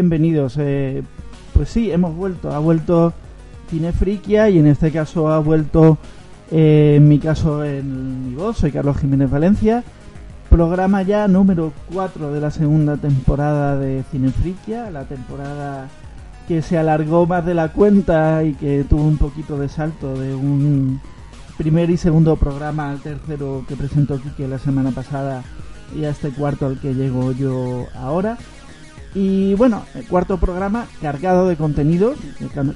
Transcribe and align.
bienvenidos. 0.00 0.54
Eh, 0.56 1.02
pues 1.52 1.68
sí, 1.68 1.92
hemos 1.92 2.16
vuelto. 2.16 2.50
Ha 2.50 2.58
vuelto 2.58 3.12
Cinefriquia 3.68 4.48
y 4.48 4.58
en 4.58 4.66
este 4.66 4.90
caso 4.90 5.28
ha 5.28 5.38
vuelto, 5.40 5.98
eh, 6.50 6.94
en 6.96 7.06
mi 7.06 7.18
caso, 7.18 7.62
en 7.62 8.30
mi 8.30 8.34
voz. 8.34 8.56
Soy 8.56 8.72
Carlos 8.72 8.96
Jiménez 8.96 9.30
Valencia. 9.30 9.84
Programa 10.48 11.02
ya 11.02 11.28
número 11.28 11.74
4 11.92 12.32
de 12.32 12.40
la 12.40 12.50
segunda 12.50 12.96
temporada 12.96 13.76
de 13.76 14.02
Cinefriquia. 14.10 14.90
La 14.90 15.04
temporada 15.04 15.88
que 16.48 16.62
se 16.62 16.78
alargó 16.78 17.26
más 17.26 17.44
de 17.44 17.52
la 17.52 17.68
cuenta 17.68 18.42
y 18.42 18.54
que 18.54 18.86
tuvo 18.88 19.02
un 19.02 19.18
poquito 19.18 19.58
de 19.58 19.68
salto 19.68 20.18
de 20.18 20.34
un 20.34 20.98
primer 21.58 21.90
y 21.90 21.98
segundo 21.98 22.36
programa 22.36 22.90
al 22.90 23.00
tercero 23.00 23.66
que 23.68 23.76
presentó 23.76 24.18
Kike 24.18 24.48
la 24.48 24.58
semana 24.58 24.92
pasada 24.92 25.42
y 25.94 26.04
a 26.04 26.08
este 26.08 26.30
cuarto 26.30 26.64
al 26.64 26.80
que 26.80 26.94
llego 26.94 27.32
yo 27.32 27.84
ahora. 27.94 28.38
Y 29.14 29.54
bueno, 29.54 29.84
el 29.94 30.06
cuarto 30.06 30.38
programa 30.38 30.86
cargado 31.00 31.48
de 31.48 31.56
contenido, 31.56 32.14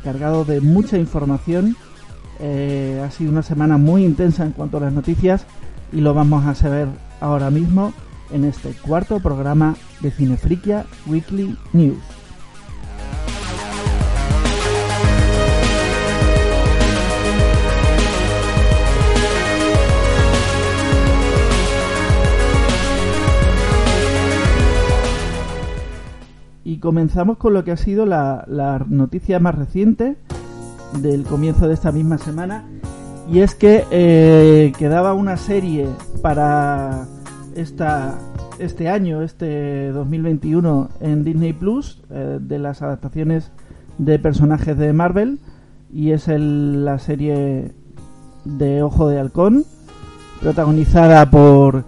cargado 0.03 0.45
de 0.45 0.61
mucha 0.61 0.99
información. 0.99 1.77
Eh, 2.41 3.01
ha 3.05 3.11
sido 3.13 3.31
una 3.31 3.43
semana 3.43 3.79
muy 3.79 4.05
intensa 4.05 4.45
en 4.45 4.53
cuanto 4.53 4.79
a 4.79 4.81
las 4.81 4.93
noticias 4.93 5.47
y 5.93 6.01
lo 6.01 6.15
vamos 6.15 6.45
a 6.47 6.55
saber 6.57 6.89
ahora 7.21 7.51
mismo 7.51 7.93
en 8.33 8.45
este 8.45 8.71
cuarto 8.71 9.21
programa 9.21 9.77
de 10.01 10.11
Cinefriquia 10.11 10.87
Weekly 11.07 11.57
News. 11.73 12.14
Y 26.75 26.79
comenzamos 26.79 27.37
con 27.39 27.55
lo 27.55 27.63
que 27.63 27.71
ha 27.71 27.77
sido 27.77 28.05
la, 28.05 28.85
noticia 28.89 29.39
más 29.39 29.55
reciente 29.55 30.17
del 31.01 31.23
comienzo 31.23 31.69
de 31.69 31.75
esta 31.75 31.93
misma 31.93 32.19
semana. 32.19 32.65
Y 33.31 33.39
es 33.39 33.55
que 33.55 33.85
eh, 33.93 34.73
quedaba 34.77 35.15
una 35.15 35.37
serie 35.37 35.87
para 36.21 37.07
esta, 37.55 38.19
este 38.59 38.89
año, 38.89 39.23
este 39.23 39.93
2021, 39.93 40.89
en 41.01 41.23
Disney 41.23 41.53
Plus, 41.53 42.03
eh, 42.11 42.41
de 42.41 42.59
las 42.59 42.83
adaptaciones 42.83 43.53
de 43.99 44.19
personajes 44.19 44.77
de 44.77 44.93
Marvel. 44.93 45.39
Y 45.93 46.11
es 46.11 46.27
el, 46.27 46.85
la 46.85 46.99
serie 46.99 47.71
de 48.45 48.83
Ojo 48.83 49.09
de 49.09 49.21
Halcón, 49.21 49.65
protagonizada 50.41 51.31
por, 51.31 51.85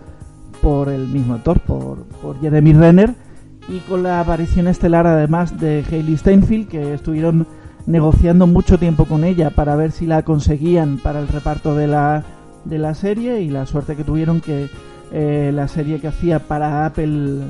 por 0.63 0.91
el 0.91 1.09
mismo 1.09 1.35
actor, 1.35 1.59
por, 1.59 2.05
por 2.23 2.41
Jeremy 2.41 2.73
Renner 2.73 3.26
y 3.69 3.79
con 3.81 4.03
la 4.03 4.21
aparición 4.21 4.69
estelar 4.69 5.07
además 5.07 5.59
de 5.59 5.85
Hayley 5.91 6.17
Steinfeld 6.17 6.69
que 6.69 6.95
estuvieron 6.95 7.47
negociando 7.87 8.47
mucho 8.47 8.79
tiempo 8.79 9.05
con 9.05 9.25
ella 9.25 9.51
para 9.51 9.77
ver 9.77 9.93
si 9.93 10.07
la 10.07 10.23
conseguían 10.23 10.99
para 10.99 11.21
el 11.21 11.29
reparto 11.29 11.75
de 11.75 11.87
la, 11.87 12.25
de 12.65 12.79
la 12.79 12.95
serie 12.95 13.41
y 13.41 13.51
la 13.51 13.67
suerte 13.67 13.97
que 13.97 14.05
tuvieron 14.05 14.41
que 14.41 14.69
eh, 15.13 15.51
la 15.55 15.69
serie 15.69 16.01
que 16.01 16.09
hacía 16.09 16.41
para 16.41 16.87
Apple 16.87 17.41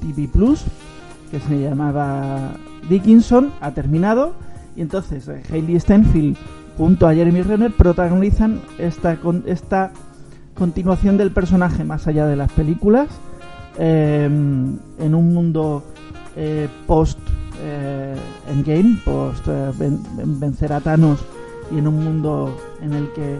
TV 0.00 0.28
Plus 0.28 0.64
que 1.30 1.40
se 1.40 1.60
llamaba 1.60 2.52
Dickinson 2.88 3.52
ha 3.60 3.72
terminado. 3.72 4.32
Y 4.76 4.82
entonces 4.82 5.28
eh, 5.28 5.42
Hayley 5.50 5.78
Steinfeld 5.80 6.36
junto 6.76 7.06
a 7.08 7.14
Jeremy 7.14 7.42
Renner 7.42 7.72
protagonizan 7.72 8.60
esta, 8.78 9.18
esta 9.46 9.92
continuación 10.54 11.16
del 11.16 11.32
personaje 11.32 11.84
más 11.84 12.06
allá 12.06 12.26
de 12.26 12.36
las 12.36 12.52
películas 12.52 13.08
Em, 13.80 14.76
en 14.98 15.14
un 15.14 15.32
mundo 15.32 15.84
eh, 16.34 16.68
post 16.88 17.20
eh, 17.62 18.16
Endgame, 18.50 18.98
post 19.04 19.46
eh, 19.46 19.70
vencer 20.24 20.72
a 20.72 20.80
Thanos 20.80 21.24
y 21.70 21.78
en 21.78 21.86
un 21.86 22.02
mundo 22.02 22.56
en 22.82 22.92
el 22.92 23.12
que 23.12 23.38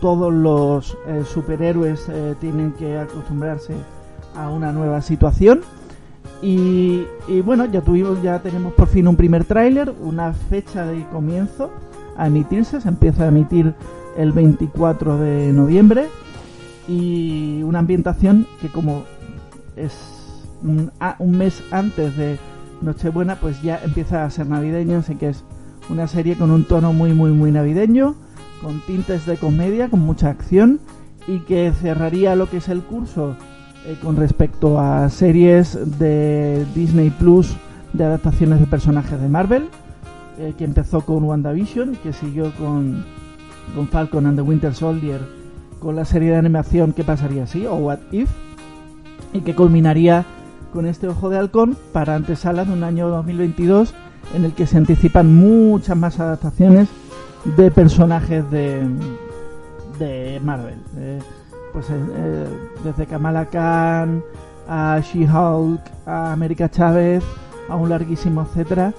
todos 0.00 0.32
los 0.32 0.96
superhéroes 1.26 2.08
tienen 2.40 2.70
que 2.72 2.98
acostumbrarse 2.98 3.74
a 4.36 4.48
una 4.48 4.70
nueva 4.70 5.02
situación. 5.02 5.62
Y, 6.40 7.02
y, 7.26 7.40
bueno, 7.40 7.64
ya 7.64 7.80
tuvimos, 7.80 8.22
ya 8.22 8.40
tenemos 8.40 8.74
por 8.74 8.86
fin 8.86 9.08
un 9.08 9.16
primer 9.16 9.44
tráiler, 9.44 9.92
una 10.00 10.34
fecha 10.34 10.86
de 10.86 11.04
comienzo 11.08 11.70
a 12.16 12.28
emitirse, 12.28 12.80
se 12.80 12.88
empieza 12.88 13.24
a 13.24 13.28
emitir 13.28 13.74
el 14.16 14.30
24 14.30 15.18
de 15.18 15.52
noviembre 15.52 16.06
y 16.86 17.62
una 17.62 17.80
ambientación 17.80 18.46
que 18.60 18.68
como 18.68 19.04
es 19.76 19.92
un, 20.62 20.90
mes 21.20 21.62
antes 21.70 22.16
de 22.16 22.38
Nochebuena, 22.80 23.36
pues 23.36 23.62
ya 23.62 23.80
empieza 23.82 24.24
a 24.24 24.30
ser 24.30 24.46
navideño, 24.46 24.98
así 24.98 25.14
que 25.16 25.28
es 25.28 25.44
una 25.88 26.06
serie 26.06 26.36
con 26.36 26.50
un 26.50 26.64
tono 26.64 26.92
muy, 26.92 27.12
muy, 27.12 27.32
muy 27.32 27.52
navideño, 27.52 28.14
con 28.62 28.80
tintes 28.86 29.26
de 29.26 29.36
comedia, 29.36 29.88
con 29.88 30.00
mucha 30.00 30.30
acción 30.30 30.80
y 31.26 31.40
que 31.40 31.72
cerraría 31.72 32.36
lo 32.36 32.48
que 32.48 32.58
es 32.58 32.68
el 32.68 32.82
curso 32.82 33.36
eh, 33.86 33.96
con 34.02 34.16
respecto 34.16 34.80
a 34.80 35.08
series 35.10 35.98
de 35.98 36.64
Disney 36.74 37.10
Plus 37.10 37.54
de 37.92 38.04
adaptaciones 38.04 38.60
de 38.60 38.66
personajes 38.66 39.20
de 39.20 39.28
Marvel, 39.28 39.68
eh, 40.38 40.54
que 40.56 40.64
empezó 40.64 41.02
con 41.02 41.24
WandaVision, 41.24 41.96
que 42.02 42.12
siguió 42.12 42.52
con, 42.54 43.04
con 43.74 43.88
Falcon 43.88 44.26
and 44.26 44.36
the 44.36 44.42
Winter 44.42 44.74
Soldier, 44.74 45.20
con 45.78 45.96
la 45.96 46.04
serie 46.06 46.30
de 46.30 46.36
animación 46.36 46.92
¿Qué 46.92 47.04
pasaría 47.04 47.46
si? 47.46 47.66
o 47.66 47.74
What 47.74 47.98
If, 48.10 48.30
y 49.34 49.40
que 49.40 49.54
culminaría 49.54 50.24
con 50.72 50.86
este 50.86 51.08
Ojo 51.08 51.28
de 51.28 51.36
Halcón 51.36 51.76
para 51.92 52.14
antesala 52.14 52.64
de 52.64 52.72
un 52.72 52.84
año 52.84 53.08
2022 53.08 53.94
en 54.34 54.44
el 54.44 54.52
que 54.52 54.66
se 54.66 54.78
anticipan 54.78 55.34
muchas 55.34 55.96
más 55.96 56.18
adaptaciones 56.18 56.88
de 57.56 57.70
personajes 57.70 58.48
de, 58.50 58.82
de 59.98 60.40
Marvel. 60.42 60.78
Eh, 60.96 61.18
pues 61.72 61.90
eh, 61.90 61.94
eh, 62.16 62.46
desde 62.84 63.06
Kamala 63.06 63.46
Khan 63.46 64.22
a 64.68 65.00
She-Hulk, 65.00 65.80
a 66.06 66.32
América 66.32 66.70
Chávez, 66.70 67.22
a 67.68 67.76
un 67.76 67.90
larguísimo 67.90 68.42
etcétera, 68.42 68.94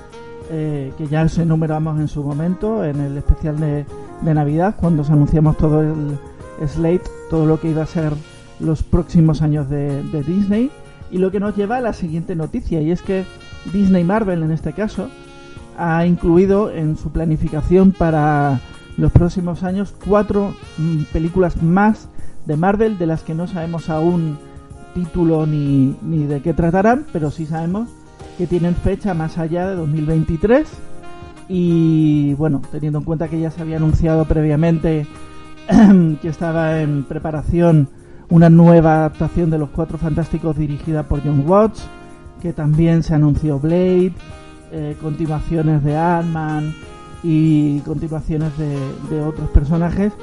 que 0.47 1.07
ya 1.09 1.27
se 1.27 1.41
enumeramos 1.41 1.99
en 1.99 2.07
su 2.07 2.23
momento 2.23 2.85
en 2.85 2.99
el 2.99 3.17
especial 3.17 3.59
de, 3.59 3.83
de 4.21 4.33
Navidad, 4.35 4.75
cuando 4.79 5.03
se 5.03 5.11
anunciamos 5.11 5.57
todo 5.57 5.81
el 5.81 6.19
slate, 6.67 7.09
todo 7.31 7.47
lo 7.47 7.59
que 7.59 7.71
iba 7.71 7.81
a 7.81 7.87
ser 7.87 8.13
los 8.59 8.83
próximos 8.83 9.41
años 9.41 9.69
de, 9.69 10.03
Disney. 10.25 10.71
Y 11.11 11.19
lo 11.19 11.31
que 11.31 11.39
nos 11.39 11.55
lleva 11.55 11.77
a 11.77 11.81
la 11.81 11.93
siguiente 11.93 12.35
noticia, 12.35 12.81
y 12.81 12.91
es 12.91 13.01
que 13.01 13.25
Disney 13.71 14.03
Marvel 14.03 14.43
en 14.43 14.51
este 14.51 14.73
caso 14.73 15.09
ha 15.77 16.05
incluido 16.05 16.71
en 16.71 16.97
su 16.97 17.11
planificación 17.11 17.91
para 17.91 18.59
los 18.97 19.11
próximos 19.11 19.63
años 19.63 19.93
cuatro 20.05 20.55
mm, 20.77 21.03
películas 21.11 21.61
más 21.61 22.07
de 22.45 22.55
Marvel 22.55 22.97
de 22.97 23.07
las 23.07 23.23
que 23.23 23.35
no 23.35 23.47
sabemos 23.47 23.89
aún 23.89 24.37
título 24.93 25.45
ni, 25.45 25.95
ni 26.01 26.23
de 26.23 26.41
qué 26.41 26.53
tratarán, 26.53 27.05
pero 27.11 27.29
sí 27.29 27.45
sabemos 27.45 27.89
que 28.37 28.47
tienen 28.47 28.75
fecha 28.75 29.13
más 29.13 29.37
allá 29.37 29.67
de 29.67 29.75
2023 29.75 30.67
y 31.47 32.33
bueno, 32.35 32.61
teniendo 32.71 32.99
en 32.99 33.05
cuenta 33.05 33.27
que 33.27 33.39
ya 33.39 33.51
se 33.51 33.61
había 33.61 33.77
anunciado 33.77 34.25
previamente 34.25 35.05
que 36.21 36.27
estaba 36.27 36.81
en 36.81 37.03
preparación 37.03 37.89
una 38.29 38.49
nueva 38.49 38.95
adaptación 38.95 39.49
de 39.49 39.57
Los 39.57 39.69
Cuatro 39.69 39.97
Fantásticos 39.97 40.57
dirigida 40.57 41.03
por 41.03 41.23
John 41.23 41.43
Watts, 41.47 41.87
que 42.41 42.53
también 42.53 43.03
se 43.03 43.15
anunció 43.15 43.59
Blade, 43.59 44.13
eh, 44.71 44.95
continuaciones 45.01 45.83
de 45.83 45.95
Ant-Man 45.95 46.73
y 47.23 47.79
continuaciones 47.79 48.51
de, 48.57 49.21
otros 49.21 49.49
personajes, 49.49 50.13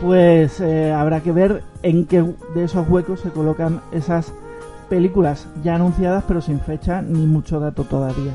pues 0.00 0.60
eh, 0.60 0.92
habrá 0.92 1.20
que 1.20 1.32
ver 1.32 1.62
en 1.82 2.06
qué 2.06 2.22
de 2.54 2.64
esos 2.64 2.88
huecos 2.88 3.20
se 3.20 3.30
colocan 3.30 3.80
esas 3.92 4.32
películas 4.88 5.46
ya 5.62 5.76
anunciadas 5.76 6.24
pero 6.26 6.40
sin 6.40 6.58
fecha 6.60 7.02
ni 7.02 7.26
mucho 7.26 7.60
dato 7.60 7.84
todavía. 7.84 8.32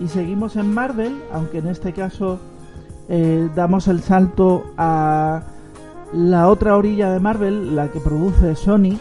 Y 0.00 0.08
seguimos 0.08 0.56
en 0.56 0.72
Marvel, 0.72 1.16
aunque 1.32 1.58
en 1.58 1.68
este 1.68 1.92
caso 1.92 2.38
eh, 3.08 3.48
damos 3.54 3.86
el 3.88 4.00
salto 4.00 4.64
a 4.76 5.42
la 6.14 6.48
otra 6.48 6.76
orilla 6.76 7.10
de 7.12 7.20
Marvel, 7.20 7.74
la 7.74 7.88
que 7.88 8.00
produce 8.00 8.54
Sony, 8.54 8.98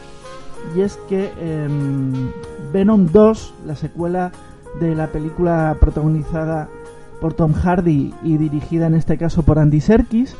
y 0.75 0.81
es 0.81 0.97
que 1.07 1.31
em, 1.39 2.31
Venom 2.71 3.07
2, 3.11 3.53
la 3.67 3.75
secuela 3.75 4.31
de 4.79 4.95
la 4.95 5.07
película 5.07 5.77
protagonizada 5.79 6.69
por 7.21 7.33
Tom 7.33 7.53
Hardy 7.53 8.13
y 8.23 8.37
dirigida 8.37 8.87
en 8.87 8.95
este 8.95 9.17
caso 9.17 9.43
por 9.43 9.59
Andy 9.59 9.79
Serkis, 9.79 10.35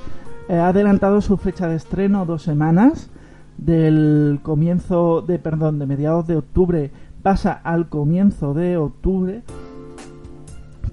eh, 0.50 0.58
ha 0.58 0.70
adelantado 0.70 1.22
su 1.22 1.38
fecha 1.38 1.68
de 1.68 1.76
estreno 1.76 2.26
dos 2.26 2.42
semanas 2.42 3.10
del 3.58 4.40
comienzo 4.42 5.22
de 5.22 5.38
perdón 5.38 5.78
de 5.80 5.86
mediados 5.86 6.26
de 6.26 6.38
octubre 6.38 6.92
pasa 7.22 7.54
al 7.54 7.88
comienzo 7.88 8.54
de 8.54 8.78
octubre 8.78 9.44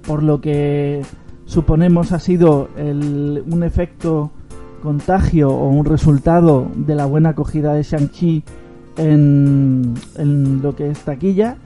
por 0.06 0.22
lo 0.22 0.40
que 0.40 1.02
suponemos 1.46 2.12
ha 2.12 2.20
sido 2.20 2.68
un 2.76 3.62
efecto 3.64 4.30
contagio 4.80 5.50
o 5.50 5.68
un 5.68 5.84
resultado 5.84 6.66
de 6.74 6.94
la 6.94 7.06
buena 7.06 7.30
acogida 7.30 7.74
de 7.74 7.82
Shang-Chi 7.82 8.42
en, 8.96 9.94
lo 10.62 10.74
que 10.74 10.90
es 10.90 10.98
taquilla 11.00 11.56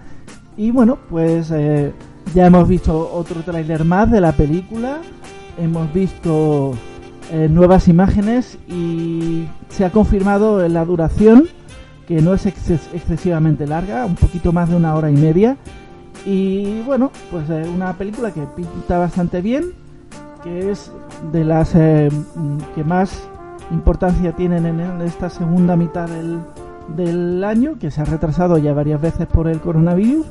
Y 0.56 0.70
bueno, 0.70 0.98
pues 1.08 1.50
eh, 1.50 1.92
ya 2.34 2.46
hemos 2.46 2.68
visto 2.68 3.12
otro 3.12 3.42
tráiler 3.42 3.84
más 3.84 4.10
de 4.10 4.20
la 4.20 4.32
película, 4.32 4.98
hemos 5.58 5.92
visto 5.92 6.72
eh, 7.32 7.48
nuevas 7.48 7.88
imágenes 7.88 8.58
y 8.68 9.46
se 9.68 9.84
ha 9.84 9.90
confirmado 9.90 10.66
la 10.68 10.84
duración, 10.84 11.48
que 12.06 12.20
no 12.20 12.34
es 12.34 12.46
excesivamente 12.46 13.66
larga, 13.66 14.04
un 14.06 14.14
poquito 14.14 14.52
más 14.52 14.68
de 14.68 14.76
una 14.76 14.94
hora 14.94 15.10
y 15.10 15.16
media. 15.16 15.56
Y 16.26 16.80
bueno, 16.82 17.10
pues 17.30 17.48
eh, 17.50 17.68
una 17.74 17.96
película 17.96 18.32
que 18.32 18.42
pinta 18.56 18.98
bastante 18.98 19.40
bien, 19.40 19.72
que 20.42 20.70
es 20.70 20.90
de 21.32 21.44
las 21.44 21.72
que 21.72 22.84
más 22.84 23.28
importancia 23.70 24.32
tienen 24.32 24.66
en 24.66 24.80
esta 25.02 25.30
segunda 25.30 25.76
mitad 25.76 26.08
del, 26.08 26.40
del 26.96 27.44
año, 27.44 27.78
que 27.78 27.90
se 27.90 28.00
ha 28.00 28.04
retrasado 28.04 28.58
ya 28.58 28.72
varias 28.72 29.00
veces 29.00 29.26
por 29.26 29.48
el 29.48 29.60
coronavirus 29.60 30.26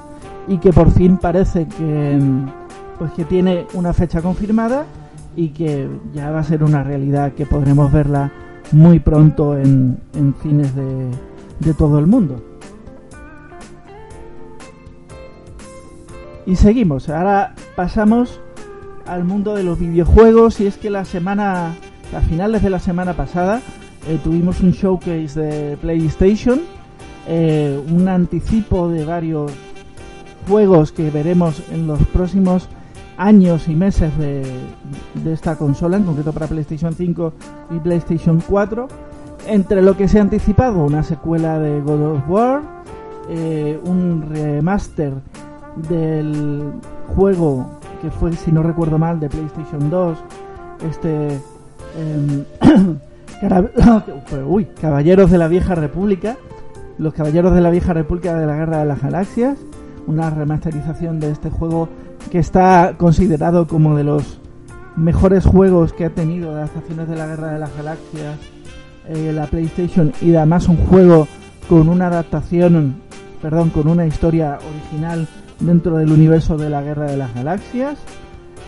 y 0.47 0.57
que 0.57 0.71
por 0.71 0.91
fin 0.91 1.17
parece 1.17 1.67
que 1.67 2.19
pues 2.99 3.11
que 3.13 3.25
tiene 3.25 3.65
una 3.73 3.93
fecha 3.93 4.21
confirmada 4.21 4.85
y 5.35 5.49
que 5.49 5.89
ya 6.13 6.31
va 6.31 6.39
a 6.39 6.43
ser 6.43 6.63
una 6.63 6.83
realidad 6.83 7.33
que 7.33 7.45
podremos 7.45 7.91
verla 7.91 8.31
muy 8.71 8.99
pronto 8.99 9.57
en, 9.57 9.99
en 10.13 10.33
cines 10.41 10.75
de, 10.75 11.09
de 11.59 11.73
todo 11.73 11.99
el 11.99 12.07
mundo. 12.07 12.41
Y 16.45 16.55
seguimos, 16.55 17.09
ahora 17.09 17.55
pasamos 17.75 18.39
al 19.05 19.23
mundo 19.23 19.55
de 19.55 19.63
los 19.63 19.79
videojuegos 19.79 20.59
y 20.59 20.67
es 20.67 20.77
que 20.77 20.89
la 20.89 21.05
semana, 21.05 21.75
a 22.15 22.21
finales 22.21 22.63
de 22.63 22.69
la 22.69 22.79
semana 22.79 23.13
pasada, 23.13 23.61
eh, 24.07 24.19
tuvimos 24.23 24.61
un 24.61 24.71
showcase 24.71 25.39
de 25.39 25.77
PlayStation, 25.77 26.61
eh, 27.27 27.81
un 27.89 28.07
anticipo 28.07 28.89
de 28.89 29.05
varios 29.05 29.51
juegos 30.47 30.91
que 30.91 31.09
veremos 31.09 31.61
en 31.71 31.87
los 31.87 31.99
próximos 32.07 32.67
años 33.17 33.67
y 33.67 33.75
meses 33.75 34.11
de, 34.17 34.43
esta 35.31 35.55
consola, 35.55 35.97
en 35.97 36.03
concreto 36.03 36.33
para 36.33 36.47
PlayStation 36.47 36.93
5 36.93 37.33
y 37.71 37.79
PlayStation 37.79 38.41
4. 38.47 38.87
Entre 39.47 39.81
lo 39.81 39.95
que 39.97 40.07
se 40.07 40.19
ha 40.19 40.21
anticipado, 40.21 40.83
una 40.85 41.03
secuela 41.03 41.59
de 41.59 41.81
God 41.81 42.15
of 42.15 42.29
War, 42.29 42.61
eh, 43.29 43.79
un 43.85 44.21
remaster 44.21 45.13
del 45.89 46.71
juego 47.15 47.79
que 48.03 48.11
fue, 48.11 48.33
si 48.33 48.51
no 48.51 48.61
recuerdo 48.61 48.99
mal, 48.99 49.19
de 49.21 49.29
PlayStation 49.29 49.89
2, 49.89 50.17
este... 50.89 51.39
Em, 51.97 52.43
Uy, 54.45 54.65
Caballeros 54.79 55.31
de 55.31 55.37
la 55.37 55.47
Vieja 55.47 55.73
República, 55.73 56.37
los 56.97 57.13
Caballeros 57.13 57.55
de 57.55 57.61
la 57.61 57.69
Vieja 57.69 57.93
República 57.93 58.37
de 58.37 58.45
la 58.45 58.57
Guerra 58.57 58.79
de 58.79 58.85
las 58.85 59.01
Galaxias, 59.01 59.57
una 60.05 60.29
remasterización 60.29 61.21
de 61.21 61.31
este 61.31 61.49
juego 61.49 61.87
que 62.29 62.39
está 62.39 62.95
considerado 62.97 63.67
como 63.67 63.95
de 63.95 64.03
los 64.03 64.41
mejores 64.97 65.45
juegos 65.45 65.93
que 65.93 66.05
ha 66.05 66.09
tenido 66.09 66.51
adaptaciones 66.51 67.07
de 67.07 67.15
la 67.15 67.27
Guerra 67.27 67.53
de 67.53 67.59
las 67.59 67.75
Galaxias 67.75 68.37
eh, 69.07 69.31
la 69.33 69.47
PlayStation 69.47 70.11
y 70.21 70.35
además 70.35 70.67
un 70.67 70.77
juego 70.77 71.27
con 71.69 71.87
una 71.87 72.07
adaptación, 72.07 72.95
perdón, 73.41 73.69
con 73.69 73.87
una 73.87 74.05
historia 74.05 74.59
original 74.59 75.25
dentro 75.65 75.97
del 75.97 76.11
universo 76.11 76.57
de 76.57 76.69
la 76.69 76.81
Guerra 76.81 77.05
de 77.05 77.17
las 77.17 77.33
Galaxias. 77.33 77.97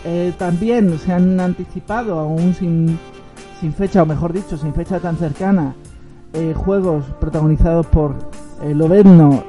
Eh, 0.04 0.32
también 0.38 0.98
se 0.98 1.12
han 1.12 1.40
anticipado, 1.40 2.18
aún 2.18 2.54
sin 2.54 2.98
sin 3.60 3.72
fecha, 3.72 4.02
o 4.02 4.06
mejor 4.06 4.32
dicho, 4.32 4.56
sin 4.56 4.74
fecha 4.74 5.00
tan 5.00 5.16
cercana, 5.16 5.74
eh, 6.32 6.54
juegos 6.54 7.04
protagonizados 7.20 7.86
por 7.86 8.14
eh, 8.62 8.74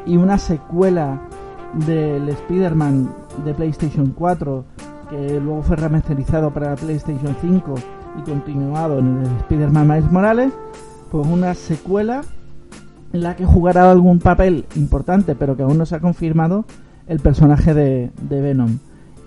y 0.06 0.18
una 0.18 0.38
secuela 0.38 1.22
del 1.86 2.30
Spider-Man 2.30 3.14
de 3.46 3.54
PlayStation 3.54 4.14
4 4.16 4.66
que 5.10 5.40
luego 5.40 5.64
fue 5.64 5.76
remasterizado 5.78 6.52
para 6.52 6.76
PlayStation 6.76 7.36
5 7.40 7.76
y 8.20 8.30
continuado 8.30 9.00
en 9.00 9.20
el 9.20 9.38
Spider-Man 9.38 9.88
Miles 9.88 10.12
Morales, 10.12 10.54
pues 11.12 11.26
una 11.28 11.54
secuela 11.54 12.22
en 13.14 13.22
la 13.22 13.36
que 13.36 13.46
jugará 13.46 13.90
algún 13.90 14.20
papel 14.20 14.66
importante, 14.76 15.36
pero 15.36 15.56
que 15.56 15.64
aún 15.64 15.78
no 15.78 15.86
se 15.86 15.96
ha 15.96 16.00
confirmado, 16.02 16.66
el 17.07 17.19
personaje 17.19 17.74
de, 17.74 18.12
Venom. 18.30 18.80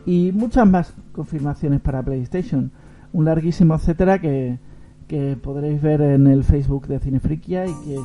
Y 0.07 0.33
muchas 0.33 0.67
más 0.69 0.95
confirmaciones 1.13 1.81
para 1.81 2.03
PlayStation. 2.03 2.73
Un 3.13 3.25
larguísimo 3.25 3.75
etcétera 3.75 4.21
que, 4.21 4.59
que 5.09 5.37
podréis 5.37 5.83
ver 5.83 6.01
en 6.01 6.27
el 6.27 6.45
Facebook 6.45 6.87
de 6.87 7.01
Cinefriquia 7.01 7.67
y 7.67 7.75
que, 7.85 8.01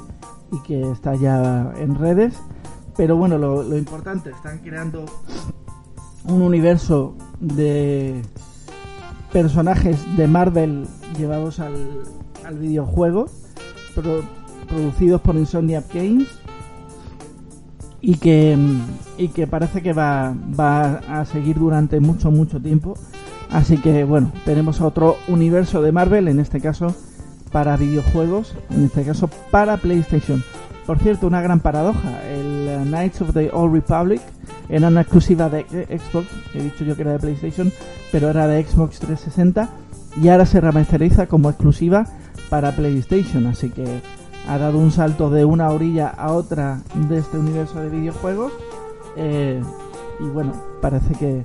y 0.51 0.63
que 0.65 0.91
está 0.91 1.15
ya 1.15 1.73
en 1.77 1.95
redes. 1.95 2.35
Pero 2.97 3.17
bueno, 3.17 3.37
lo, 3.37 3.77
importante, 3.77 4.29
están 4.31 4.59
creando 4.59 5.05
un 6.23 6.41
universo 6.41 7.15
de 7.39 8.21
personajes 9.31 10.03
de 10.15 10.27
Marvel 10.27 10.87
llevados 11.17 11.59
al, 11.59 11.75
al 12.45 12.57
videojuego, 12.57 13.25
producidos 14.67 15.21
por 15.21 15.35
Insomniac 15.35 15.93
Games 15.93 16.44
y 18.01 18.17
que, 18.17 18.57
y 19.17 19.29
que 19.29 19.47
parece 19.47 19.81
que 19.81 19.93
va, 19.93 20.33
va 20.59 21.01
a 21.09 21.25
seguir 21.25 21.57
durante 21.57 21.99
mucho, 21.99 22.31
mucho 22.31 22.61
tiempo 22.61 22.95
Así 23.55 23.77
que 23.77 24.03
bueno, 24.03 24.31
tenemos 24.43 24.81
otro 24.81 25.17
universo 25.27 25.81
de 25.81 25.91
Marvel, 25.91 26.27
en 26.27 26.39
este 26.39 26.59
caso 26.59 26.95
para 27.51 27.77
videojuegos, 27.77 28.55
en 28.69 28.85
este 28.85 29.03
caso 29.03 29.29
para 29.49 29.77
PlayStation. 29.77 30.43
Por 30.85 30.99
cierto, 30.99 31.27
una 31.27 31.41
gran 31.41 31.61
paradoja, 31.61 32.21
el 32.27 32.67
eh, 32.67 32.79
Knights 32.83 33.21
of 33.21 33.33
the 33.33 33.49
Old 33.53 33.73
Republic 33.73 34.21
era 34.67 34.89
una 34.89 35.01
exclusiva 35.01 35.49
de 35.49 35.63
Xbox, 35.63 36.27
he 36.53 36.63
dicho 36.63 36.83
yo 36.83 36.95
que 36.95 37.03
era 37.03 37.13
de 37.13 37.19
PlayStation, 37.19 37.71
pero 38.11 38.29
era 38.29 38.47
de 38.47 38.63
Xbox 38.63 38.99
360 38.99 39.69
y 40.21 40.27
ahora 40.29 40.45
se 40.45 40.59
remasteriza 40.59 41.27
como 41.27 41.49
exclusiva 41.49 42.05
para 42.49 42.71
PlayStation, 42.71 43.47
así 43.47 43.69
que 43.69 43.85
ha 44.47 44.57
dado 44.57 44.77
un 44.77 44.91
salto 44.91 45.29
de 45.29 45.45
una 45.45 45.69
orilla 45.69 46.09
a 46.09 46.33
otra 46.33 46.81
de 46.93 47.17
este 47.17 47.37
universo 47.37 47.79
de 47.79 47.89
videojuegos 47.89 48.53
eh, 49.15 49.61
y 50.19 50.23
bueno, 50.23 50.53
parece 50.81 51.13
que 51.15 51.43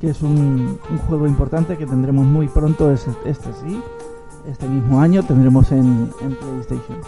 que 0.00 0.10
es 0.10 0.22
un, 0.22 0.78
juego 1.08 1.26
importante 1.26 1.76
que 1.76 1.86
tendremos 1.86 2.24
muy 2.26 2.48
pronto, 2.48 2.90
este, 2.90 3.10
este 3.24 3.52
sí, 3.54 3.80
este 4.46 4.68
mismo 4.68 5.00
año 5.00 5.22
tendremos 5.22 5.72
en, 5.72 6.08
PlayStation. 6.08 7.00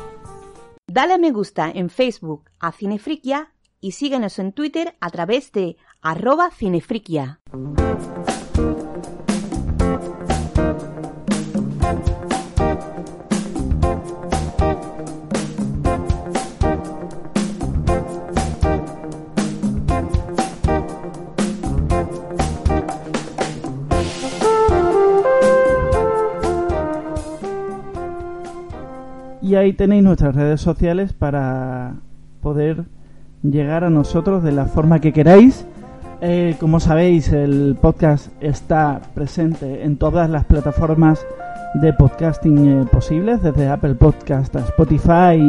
Dale 0.87 1.15
a 1.15 1.19
me 1.19 1.33
gusta 1.33 1.71
en 1.71 1.91
Facebook 1.91 2.45
a 2.59 2.73
Cinefriquia 2.73 3.53
y 3.81 3.93
síguenos 3.93 4.39
en 4.39 4.53
Twitter 4.53 4.97
a 5.01 5.11
través 5.11 5.53
de 5.53 5.77
arroba 6.01 6.51
cinefriquia. 6.51 7.41
Y 29.49 29.55
ahí 29.57 29.73
tenéis 29.73 30.05
nuestras 30.05 30.35
redes 30.35 30.61
sociales 30.61 31.15
para 31.15 31.95
poder 32.43 32.85
llegar 33.43 33.83
a 33.83 33.89
nosotros 33.89 34.43
de 34.43 34.53
la 34.53 34.67
forma 34.67 35.01
que 35.01 35.15
queráis. 35.15 35.65
Eh, 36.21 36.57
como 36.61 36.81
sabéis, 36.81 37.33
el 37.33 37.75
podcast 37.81 38.31
está 38.43 39.01
presente 39.15 39.85
en 39.85 39.97
todas 39.97 40.29
las 40.29 40.45
plataformas 40.45 41.27
de 41.81 41.95
podcasting 41.95 42.69
eh, 42.69 42.85
posibles, 42.93 43.43
desde 43.43 43.69
Apple 43.69 43.95
Podcast 43.95 44.55
a 44.55 44.61
Spotify, 44.67 45.41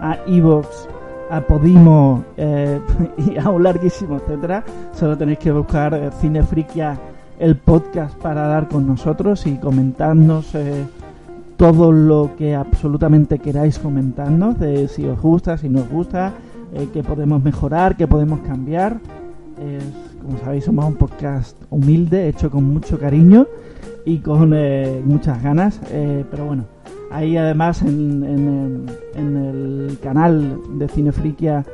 a 0.00 0.16
Evox, 0.26 0.88
a 1.30 1.42
Podimo 1.42 2.24
eh, 2.38 2.80
y 3.18 3.36
a 3.36 3.50
un 3.50 3.64
larguísimo 3.64 4.16
etcétera. 4.16 4.64
Solo 4.94 5.18
tenéis 5.18 5.40
que 5.40 5.52
buscar 5.52 6.10
Cinefriquia 6.22 6.98
el 7.38 7.56
podcast 7.56 8.16
para 8.16 8.46
dar 8.46 8.66
con 8.68 8.86
nosotros 8.86 9.46
y 9.46 9.58
comentarnos 9.58 10.54
todo 11.62 11.92
lo 11.92 12.34
que 12.36 12.56
absolutamente 12.56 13.38
queráis 13.38 13.78
comentarnos, 13.78 14.58
de 14.58 14.88
si 14.88 15.04
os 15.04 15.22
gusta, 15.22 15.56
si 15.56 15.68
no 15.68 15.82
os 15.82 15.88
gusta, 15.88 16.32
eh, 16.74 16.88
qué 16.92 17.04
podemos 17.04 17.40
mejorar, 17.40 17.96
qué 17.96 18.08
podemos 18.08 18.40
cambiar. 18.40 18.98
como 20.20 20.38
sabéis, 20.40 20.64
somos 20.64 20.84
un 20.86 20.96
podcast 20.96 21.56
humilde, 21.70 22.28
hecho 22.28 22.50
con 22.50 22.64
mucho 22.64 22.98
cariño 22.98 23.46
y 24.04 24.18
con 24.18 24.52
eh, 24.56 25.00
muchas 25.04 25.40
ganas, 25.40 25.80
eh, 25.92 26.24
pero 26.32 26.46
bueno, 26.46 26.64
ahí 27.12 27.36
además 27.36 27.82
en, 27.82 28.88
el 29.14 29.96
canal 30.02 30.58
de 30.78 30.88
Cinefriquia, 30.88 31.64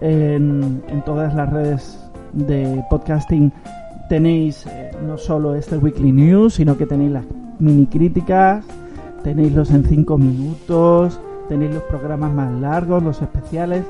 en, 0.00 0.80
en 0.86 1.04
todas 1.04 1.34
las 1.34 1.52
redes 1.52 1.98
de 2.34 2.84
podcasting, 2.88 3.52
tenéis 4.08 4.64
no 5.04 5.18
solo 5.18 5.56
este 5.56 5.76
Weekly 5.76 6.12
News, 6.12 6.54
sino 6.54 6.78
que 6.78 6.86
tenéis 6.86 7.10
las 7.10 7.24
mini 7.58 7.86
críticas, 7.86 8.64
tenéis 9.24 9.52
los 9.52 9.70
en 9.70 9.84
5 9.84 10.18
minutos, 10.18 11.18
tenéis 11.48 11.74
los 11.74 11.82
programas 11.84 12.32
más 12.32 12.52
largos, 12.52 13.02
los 13.02 13.20
especiales, 13.22 13.84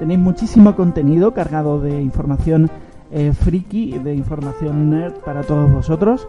tenéis 0.00 0.18
muchísimo 0.18 0.74
contenido 0.74 1.32
cargado 1.34 1.78
de 1.78 2.00
información 2.00 2.70
eh, 3.10 3.32
friki 3.32 3.98
de 3.98 4.14
información 4.14 4.90
nerd 4.90 5.14
para 5.24 5.42
todos 5.42 5.70
vosotros. 5.70 6.26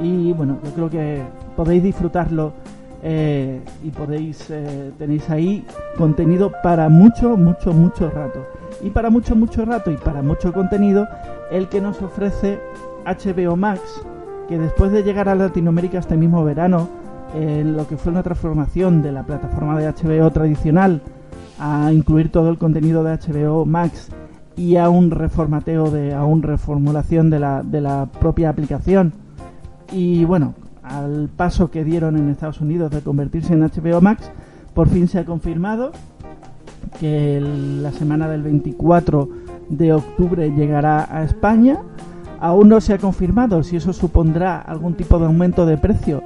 Y 0.00 0.32
bueno, 0.32 0.58
yo 0.64 0.70
creo 0.72 0.90
que 0.90 1.22
podéis 1.56 1.82
disfrutarlo 1.82 2.52
eh, 3.02 3.60
y 3.84 3.90
podéis 3.90 4.50
eh, 4.50 4.92
tenéis 4.98 5.28
ahí 5.30 5.64
contenido 5.96 6.52
para 6.62 6.88
mucho, 6.88 7.36
mucho, 7.36 7.72
mucho 7.72 8.10
rato. 8.10 8.46
Y 8.82 8.90
para 8.90 9.10
mucho, 9.10 9.36
mucho 9.36 9.64
rato 9.64 9.90
y 9.90 9.96
para 9.96 10.22
mucho 10.22 10.52
contenido, 10.52 11.06
el 11.50 11.68
que 11.68 11.80
nos 11.80 12.00
ofrece 12.00 12.58
HBO 13.04 13.56
Max, 13.56 13.80
que 14.48 14.58
después 14.58 14.92
de 14.92 15.02
llegar 15.02 15.28
a 15.28 15.34
Latinoamérica 15.34 15.98
este 15.98 16.16
mismo 16.16 16.44
verano, 16.44 16.88
en 17.34 17.76
lo 17.76 17.86
que 17.86 17.96
fue 17.96 18.12
una 18.12 18.22
transformación 18.22 19.02
de 19.02 19.12
la 19.12 19.24
plataforma 19.24 19.78
de 19.78 19.88
HBO 19.88 20.30
tradicional 20.30 21.02
a 21.58 21.92
incluir 21.92 22.30
todo 22.30 22.50
el 22.50 22.58
contenido 22.58 23.02
de 23.04 23.18
HBO 23.18 23.64
Max 23.66 24.10
y 24.56 24.76
a 24.76 24.88
un 24.88 25.10
reformateo 25.10 25.90
de 25.90 26.14
a 26.14 26.24
un 26.24 26.42
reformulación 26.42 27.30
de 27.30 27.40
la, 27.40 27.62
de 27.62 27.80
la 27.80 28.06
propia 28.20 28.50
aplicación. 28.50 29.12
Y 29.92 30.24
bueno 30.24 30.54
al 30.82 31.28
paso 31.28 31.70
que 31.70 31.84
dieron 31.84 32.16
en 32.16 32.30
Estados 32.30 32.60
Unidos 32.60 32.90
de 32.90 33.02
convertirse 33.02 33.52
en 33.52 33.60
HBO 33.60 34.00
Max 34.00 34.30
por 34.74 34.88
fin 34.88 35.08
se 35.08 35.18
ha 35.18 35.24
confirmado 35.24 35.92
que 37.00 37.40
la 37.40 37.92
semana 37.92 38.28
del 38.28 38.42
24 38.42 39.28
de 39.68 39.92
octubre 39.92 40.50
llegará 40.50 41.08
a 41.10 41.24
España. 41.24 41.78
Aún 42.40 42.68
no 42.68 42.80
se 42.80 42.94
ha 42.94 42.98
confirmado 42.98 43.62
si 43.62 43.76
eso 43.76 43.92
supondrá 43.92 44.60
algún 44.60 44.94
tipo 44.94 45.18
de 45.18 45.26
aumento 45.26 45.66
de 45.66 45.76
precio 45.78 46.22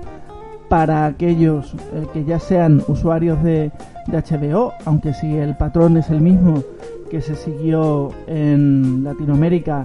para 0.72 1.04
aquellos 1.04 1.74
eh, 1.74 2.06
que 2.14 2.24
ya 2.24 2.38
sean 2.38 2.82
usuarios 2.88 3.42
de, 3.42 3.70
HBO, 4.06 4.72
aunque 4.86 5.12
si 5.12 5.36
el 5.36 5.54
patrón 5.54 5.98
es 5.98 6.08
el 6.08 6.22
mismo 6.22 6.64
que 7.10 7.20
se 7.20 7.36
siguió 7.36 8.08
en 8.26 9.04
Latinoamérica, 9.04 9.82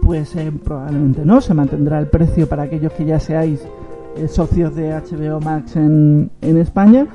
pues 0.00 0.34
eh, 0.36 0.50
probablemente 0.64 1.26
no, 1.26 1.42
se 1.42 1.52
mantendrá 1.52 1.98
el 1.98 2.06
precio 2.06 2.48
para 2.48 2.62
aquellos 2.62 2.94
que 2.94 3.04
ya 3.04 3.20
seáis 3.20 3.68
eh, 4.16 4.26
socios 4.26 4.74
de 4.74 4.94
HBO 4.94 5.40
Max 5.40 5.76
en, 5.76 6.30
en 6.40 6.56
España. 6.56 7.06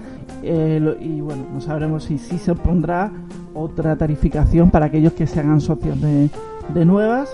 y 0.43 1.19
bueno, 1.21 1.47
no 1.51 1.61
sabremos 1.61 2.03
si 2.03 2.19
sí 2.19 2.37
se 2.37 2.53
pondrá 2.53 3.11
otra 3.55 3.95
tarificación 3.95 4.69
para 4.69 4.85
aquellos 4.85 5.13
que 5.13 5.25
se 5.25 5.39
hagan 5.39 5.61
socios 5.61 5.99
de, 5.99 6.29
de 6.75 6.85
nuevas. 6.85 7.31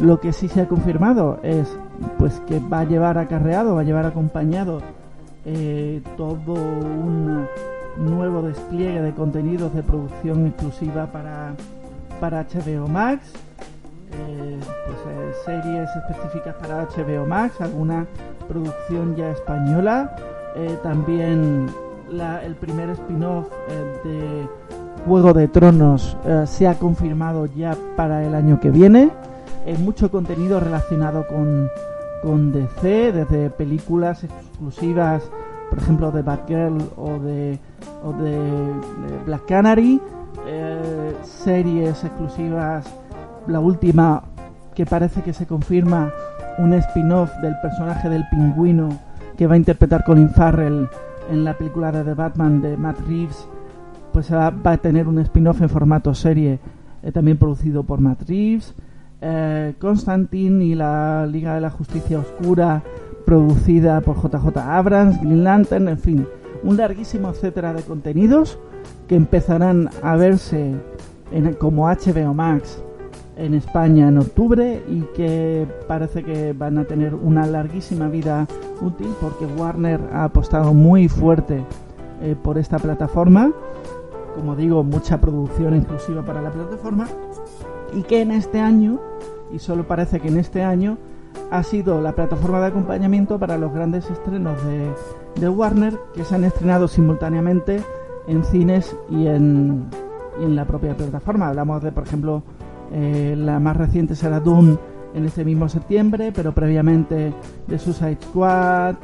Lo 0.00 0.20
que 0.20 0.34
sí 0.34 0.48
se 0.48 0.60
ha 0.60 0.68
confirmado 0.68 1.40
es 1.42 1.66
pues 2.18 2.42
que 2.46 2.58
va 2.58 2.80
a 2.80 2.84
llevar 2.84 3.16
acarreado, 3.16 3.76
va 3.76 3.80
a 3.80 3.84
llevar 3.84 4.04
acompañado 4.04 4.82
eh, 5.46 6.00
todo 6.16 6.54
un 6.54 7.46
nuevo 7.98 8.42
despliegue 8.42 9.02
de 9.02 9.12
contenidos 9.12 9.74
de 9.74 9.82
producción 9.82 10.46
exclusiva 10.46 11.06
para, 11.06 11.54
para 12.18 12.44
HBO 12.44 12.88
Max, 12.88 13.30
eh, 14.12 14.58
pues, 14.86 14.98
eh, 15.08 15.32
series 15.44 15.88
específicas 15.96 16.54
para 16.56 16.84
HBO 16.84 17.26
Max, 17.26 17.60
alguna 17.60 18.06
producción 18.48 19.16
ya 19.16 19.30
española, 19.30 20.16
también 20.82 21.66
el 22.44 22.54
primer 22.54 22.90
spin-off 22.90 23.48
de 24.04 24.48
Juego 25.04 25.32
de 25.32 25.48
Tronos 25.48 26.16
se 26.44 26.68
ha 26.68 26.78
confirmado 26.78 27.46
ya 27.46 27.76
para 27.96 28.24
el 28.24 28.36
año 28.36 28.60
que 28.60 28.70
viene, 28.70 29.10
mucho 29.80 30.12
contenido 30.12 30.60
relacionado 30.60 31.26
con 31.26 31.68
con 32.24 32.52
DC, 32.52 33.12
desde 33.12 33.50
películas 33.50 34.24
exclusivas, 34.54 35.22
por 35.68 35.78
ejemplo, 35.80 36.12
de 36.12 36.22
Batgirl 36.22 36.78
o 36.96 37.18
de, 37.18 37.58
o 38.04 38.12
de, 38.12 38.38
Black 39.26 39.46
Canary, 39.46 40.00
eh, 40.46 41.14
series 41.22 42.04
exclusivas, 42.04 42.86
la 43.48 43.58
última 43.58 44.22
que 44.74 44.86
parece 44.86 45.22
que 45.22 45.32
se 45.32 45.46
confirma 45.46 46.12
un 46.58 46.72
spin-off 46.74 47.30
del 47.42 47.54
personaje 47.60 48.08
del 48.08 48.24
pingüino 48.30 48.88
que 49.36 49.46
va 49.46 49.54
a 49.54 49.56
interpretar 49.56 50.04
Colin 50.04 50.30
Farrell 50.30 50.88
en 51.30 51.44
la 51.44 51.54
película 51.54 51.90
de 51.90 52.04
The 52.04 52.14
Batman 52.14 52.60
de 52.60 52.76
Matt 52.76 53.00
Reeves, 53.08 53.48
pues 54.12 54.32
va, 54.32 54.52
a 54.64 54.76
tener 54.76 55.08
un 55.08 55.18
spin-off 55.18 55.60
en 55.62 55.68
formato 55.68 56.14
serie, 56.14 56.60
eh, 57.02 57.10
también 57.10 57.38
producido 57.38 57.82
por 57.82 58.00
Matt 58.00 58.22
Reeves. 58.28 58.72
Eh, 59.20 59.74
Constantine 59.80 60.64
y 60.64 60.74
la 60.74 61.26
Liga 61.26 61.54
de 61.54 61.60
la 61.62 61.70
Justicia 61.70 62.18
Oscura, 62.18 62.82
producida 63.24 64.00
por 64.00 64.16
JJ 64.16 64.58
Abrams, 64.58 65.20
Green 65.20 65.44
Lantern, 65.44 65.88
en 65.88 65.98
fin, 65.98 66.26
un 66.62 66.76
larguísimo 66.76 67.30
etcétera 67.30 67.72
de 67.72 67.82
contenidos 67.82 68.58
que 69.08 69.16
empezarán 69.16 69.90
a 70.02 70.16
verse 70.16 70.74
en, 71.30 71.54
como 71.54 71.86
HBO 71.86 72.34
Max 72.34 72.82
en 73.36 73.54
España 73.54 74.08
en 74.08 74.18
octubre 74.18 74.82
y 74.88 75.00
que 75.14 75.66
parece 75.88 76.22
que 76.22 76.52
van 76.52 76.78
a 76.78 76.84
tener 76.84 77.14
una 77.14 77.46
larguísima 77.46 78.08
vida 78.08 78.46
útil 78.80 79.08
porque 79.20 79.46
Warner 79.46 80.00
ha 80.12 80.24
apostado 80.24 80.72
muy 80.72 81.08
fuerte 81.08 81.64
eh, 82.22 82.36
por 82.40 82.58
esta 82.58 82.78
plataforma. 82.78 83.52
Como 84.36 84.56
digo, 84.56 84.82
mucha 84.84 85.20
producción 85.20 85.74
exclusiva 85.74 86.22
para 86.24 86.42
la 86.42 86.50
plataforma 86.50 87.06
y 87.92 88.02
que 88.02 88.22
en 88.22 88.30
este 88.30 88.60
año, 88.60 89.00
y 89.52 89.58
solo 89.58 89.86
parece 89.86 90.20
que 90.20 90.28
en 90.28 90.38
este 90.38 90.62
año, 90.62 90.98
ha 91.50 91.62
sido 91.62 92.00
la 92.00 92.12
plataforma 92.12 92.60
de 92.60 92.66
acompañamiento 92.66 93.38
para 93.38 93.58
los 93.58 93.72
grandes 93.72 94.10
estrenos 94.10 94.58
de, 94.64 95.48
Warner 95.48 95.98
que 96.14 96.24
se 96.24 96.34
han 96.34 96.44
estrenado 96.44 96.88
simultáneamente 96.88 97.82
en 98.26 98.44
cines 98.44 98.96
y 99.10 99.26
en, 99.26 99.88
la 100.40 100.64
propia 100.64 100.96
plataforma. 100.96 101.48
Hablamos 101.48 101.82
de, 101.82 101.92
por 101.92 102.04
ejemplo, 102.04 102.42
eh, 102.92 103.34
la 103.38 103.60
más 103.60 103.76
reciente 103.76 104.16
será 104.16 104.40
Doom 104.40 104.76
en 105.14 105.24
este 105.24 105.44
mismo 105.44 105.68
septiembre, 105.68 106.32
pero 106.34 106.52
previamente 106.52 107.32
de 107.66 107.78
Suicide 107.78 108.18
Squad 108.20 108.96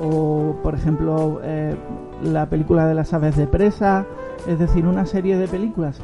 o, 0.00 0.56
por 0.62 0.74
ejemplo, 0.74 1.40
eh, 1.42 1.76
la 2.22 2.48
película 2.48 2.86
de 2.86 2.94
las 2.94 3.12
aves 3.12 3.36
de 3.36 3.46
presa, 3.46 4.06
es 4.46 4.58
decir, 4.58 4.86
una 4.86 5.04
serie 5.04 5.36
de 5.36 5.46
películas 5.46 6.00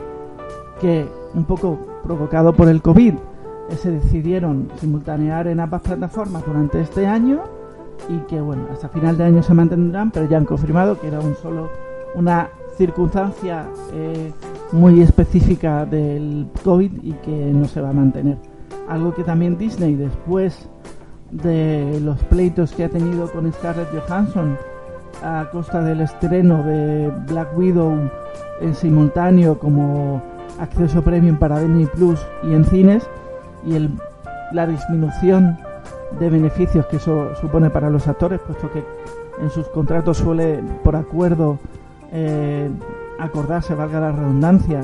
que 0.81 1.09
un 1.35 1.45
poco 1.45 1.79
provocado 2.03 2.53
por 2.53 2.69
el 2.69 2.83
COVID, 2.83 3.14
se 3.71 3.90
decidieron 3.90 4.68
simultanear 4.80 5.47
en 5.47 5.61
ambas 5.61 5.83
plataformas 5.83 6.44
durante 6.47 6.80
este 6.80 7.06
año 7.06 7.42
y 8.09 8.18
que 8.28 8.40
bueno, 8.40 8.66
hasta 8.73 8.88
final 8.88 9.16
de 9.16 9.25
año 9.25 9.42
se 9.42 9.54
mantendrán, 9.54 10.11
pero 10.11 10.28
ya 10.28 10.37
han 10.37 10.44
confirmado 10.44 11.00
que 11.00 11.09
era 11.09 11.21
un 11.21 11.35
solo 11.37 11.71
una 12.14 12.49
circunstancia 12.76 13.66
eh, 13.92 14.33
muy 14.73 15.00
específica 15.00 15.87
del 15.87 16.49
COVID 16.64 16.92
y 17.02 17.12
que 17.14 17.30
no 17.30 17.66
se 17.66 17.80
va 17.80 17.90
a 17.90 17.92
mantener. 17.92 18.37
Algo 18.88 19.14
que 19.14 19.25
también 19.25 19.56
Disney 19.56 19.94
después 19.94 20.68
de 21.30 22.00
los 22.00 22.23
pleitos 22.25 22.73
que 22.73 22.85
ha 22.85 22.88
tenido 22.88 23.30
con 23.30 23.50
Scarlett 23.52 23.88
Johansson 23.90 24.56
a 25.23 25.49
costa 25.50 25.83
del 25.83 26.00
estreno 26.00 26.62
de 26.62 27.11
Black 27.28 27.56
Widow 27.56 28.11
en 28.61 28.75
simultáneo 28.75 29.59
como 29.59 30.23
acceso 30.61 31.02
premium 31.02 31.37
para 31.37 31.61
Disney 31.61 31.87
Plus 31.87 32.21
y 32.42 32.52
en 32.52 32.64
cines 32.64 33.09
y 33.66 33.75
el, 33.75 33.90
la 34.52 34.66
disminución 34.66 35.59
de 36.18 36.30
beneficios 36.30 36.87
que 36.87 36.97
eso 36.97 37.35
supone 37.40 37.71
para 37.71 37.90
los 37.90 38.06
actores, 38.06 38.40
puesto 38.40 38.71
que 38.71 38.85
en 39.40 39.50
sus 39.50 39.66
contratos 39.68 40.18
suele 40.18 40.62
por 40.83 40.97
acuerdo 40.97 41.59
eh, 42.12 42.71
acordarse, 43.18 43.75
valga 43.75 44.00
la 44.00 44.12
redundancia, 44.12 44.83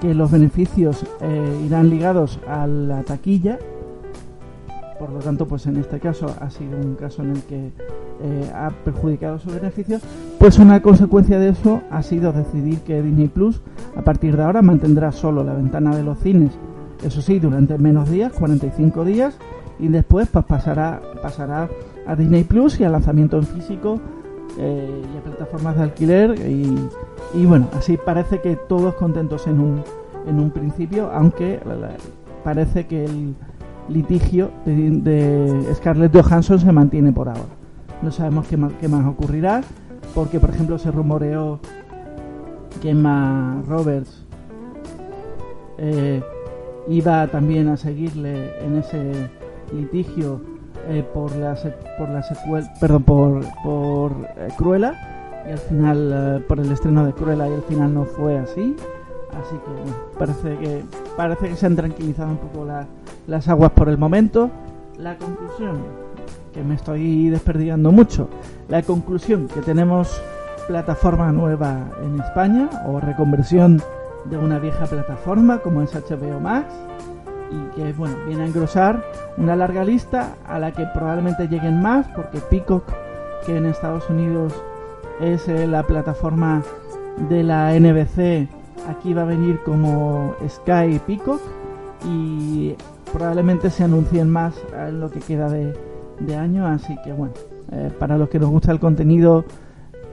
que 0.00 0.14
los 0.14 0.30
beneficios 0.30 1.04
eh, 1.20 1.62
irán 1.66 1.90
ligados 1.90 2.40
a 2.48 2.66
la 2.66 3.02
taquilla. 3.02 3.58
Por 4.98 5.10
lo 5.10 5.20
tanto, 5.20 5.46
pues 5.46 5.66
en 5.66 5.76
este 5.76 5.98
caso 5.98 6.34
ha 6.40 6.50
sido 6.50 6.76
un 6.76 6.94
caso 6.94 7.22
en 7.22 7.30
el 7.30 7.42
que 7.44 7.70
eh, 8.22 8.52
ha 8.54 8.70
perjudicado 8.84 9.38
sus 9.38 9.54
beneficios, 9.54 10.02
pues 10.38 10.58
una 10.58 10.82
consecuencia 10.82 11.38
de 11.38 11.50
eso 11.50 11.80
ha 11.90 12.02
sido 12.02 12.32
decidir 12.32 12.80
que 12.80 13.00
Disney 13.00 13.28
Plus 13.28 13.62
a 13.96 14.02
partir 14.02 14.36
de 14.36 14.42
ahora 14.42 14.60
mantendrá 14.60 15.10
solo 15.10 15.42
la 15.42 15.54
ventana 15.54 15.96
de 15.96 16.02
los 16.02 16.18
cines, 16.18 16.52
eso 17.02 17.22
sí, 17.22 17.38
durante 17.38 17.78
menos 17.78 18.10
días, 18.10 18.32
45 18.32 19.04
días, 19.04 19.36
y 19.78 19.88
después 19.88 20.28
pues 20.28 20.44
pasará, 20.44 21.00
pasará 21.22 21.68
a 22.06 22.16
Disney 22.16 22.44
Plus 22.44 22.80
y 22.80 22.84
al 22.84 22.92
lanzamiento 22.92 23.38
en 23.38 23.44
físico 23.44 24.00
eh, 24.58 25.02
y 25.14 25.18
a 25.18 25.22
plataformas 25.22 25.76
de 25.76 25.82
alquiler 25.82 26.34
y, 27.34 27.46
bueno, 27.46 27.68
así 27.76 27.96
parece 27.96 28.40
que 28.40 28.56
todos 28.56 28.94
contentos 28.94 29.46
en 29.46 29.60
un, 29.60 29.82
en 30.26 30.38
un 30.38 30.50
principio, 30.50 31.10
aunque 31.12 31.60
parece 32.42 32.86
que 32.86 33.04
el 33.04 33.34
litigio 33.88 34.50
de, 34.64 34.90
de 34.90 35.74
Scarlett 35.74 36.14
Johansson 36.14 36.58
se 36.58 36.72
mantiene 36.72 37.12
por 37.12 37.28
ahora. 37.28 37.60
No 38.02 38.10
sabemos 38.10 38.46
qué 38.48 38.56
más, 38.56 38.72
qué 38.80 38.88
más 38.88 39.06
ocurrirá, 39.06 39.62
porque 40.14 40.40
por 40.40 40.50
ejemplo 40.50 40.78
se 40.78 40.90
rumoreó 40.90 41.60
que 42.80 42.90
Emma 42.90 43.62
Roberts 43.66 44.24
eh, 45.78 46.22
iba 46.88 47.26
también 47.28 47.68
a 47.68 47.76
seguirle 47.76 48.52
en 48.64 48.78
ese 48.78 49.30
litigio 49.72 50.40
eh, 50.88 51.04
por 51.14 51.34
la 51.36 51.56
por 51.98 52.08
la 52.08 52.22
secuela, 52.22 52.72
perdón, 52.80 53.02
por, 53.04 53.44
por 53.62 54.12
eh, 54.36 54.48
Cruella 54.56 55.42
y 55.46 55.52
al 55.52 55.58
final 55.58 56.44
por 56.48 56.60
el 56.60 56.70
estreno 56.72 57.04
de 57.06 57.12
Cruella 57.12 57.48
y 57.48 57.52
al 57.52 57.62
final 57.62 57.94
no 57.94 58.04
fue 58.04 58.38
así. 58.38 58.74
Así 59.30 59.56
que 59.56 60.18
parece 60.18 60.56
que 60.58 60.82
parece 61.16 61.48
que 61.48 61.56
se 61.56 61.66
han 61.66 61.76
tranquilizado 61.76 62.30
un 62.30 62.38
poco 62.38 62.64
las 62.64 62.86
las 63.26 63.48
aguas 63.48 63.70
por 63.72 63.88
el 63.88 63.96
momento. 63.96 64.50
La 64.98 65.16
conclusión, 65.16 65.78
que 66.52 66.62
me 66.62 66.74
estoy 66.74 67.30
desperdigando 67.30 67.90
mucho, 67.92 68.28
la 68.68 68.82
conclusión 68.82 69.48
que 69.48 69.60
tenemos 69.60 70.20
plataforma 70.66 71.32
nueva 71.32 71.90
en 72.02 72.20
España 72.20 72.68
o 72.86 73.00
reconversión 73.00 73.80
de 74.24 74.36
una 74.36 74.58
vieja 74.58 74.86
plataforma 74.86 75.58
como 75.58 75.82
es 75.82 75.94
HBO 75.94 76.40
Max 76.40 76.72
y 77.50 77.76
que 77.76 77.92
bueno 77.92 78.16
viene 78.26 78.44
a 78.44 78.46
engrosar 78.46 79.02
una 79.36 79.56
larga 79.56 79.84
lista 79.84 80.34
a 80.46 80.58
la 80.58 80.72
que 80.72 80.86
probablemente 80.94 81.48
lleguen 81.48 81.80
más 81.82 82.06
porque 82.14 82.38
Peacock 82.38 82.84
que 83.46 83.56
en 83.56 83.66
Estados 83.66 84.08
Unidos 84.10 84.52
es 85.20 85.48
eh, 85.48 85.66
la 85.66 85.82
plataforma 85.82 86.62
de 87.28 87.42
la 87.42 87.72
NBC 87.78 88.48
aquí 88.88 89.12
va 89.12 89.22
a 89.22 89.26
venir 89.26 89.60
como 89.64 90.34
Sky 90.48 91.00
Peacock 91.06 91.40
y 92.06 92.74
probablemente 93.12 93.70
se 93.70 93.84
anuncien 93.84 94.30
más 94.30 94.54
en 94.74 95.00
lo 95.00 95.10
que 95.10 95.20
queda 95.20 95.48
de, 95.50 95.74
año 96.36 96.66
así 96.66 96.96
que 97.02 97.12
bueno 97.12 97.34
eh, 97.72 97.90
para 97.98 98.16
los 98.18 98.28
que 98.28 98.38
nos 98.38 98.50
gusta 98.50 98.72
el 98.72 98.78
contenido 98.78 99.44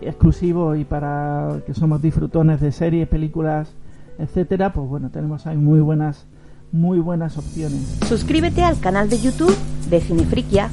exclusivo 0.01 0.75
y 0.75 0.85
para 0.85 1.59
que 1.65 1.73
somos 1.73 2.01
disfrutones 2.01 2.61
de 2.61 2.71
series 2.71 3.07
películas 3.07 3.75
etcétera 4.19 4.73
pues 4.73 4.87
bueno 4.87 5.09
tenemos 5.09 5.47
ahí 5.47 5.57
muy 5.57 5.79
buenas 5.79 6.25
muy 6.71 6.99
buenas 6.99 7.37
opciones. 7.37 7.97
Suscríbete 8.07 8.63
al 8.63 8.79
canal 8.79 9.09
de 9.09 9.19
YouTube 9.19 9.55
de 9.89 10.01
Cinefriquia 10.01 10.69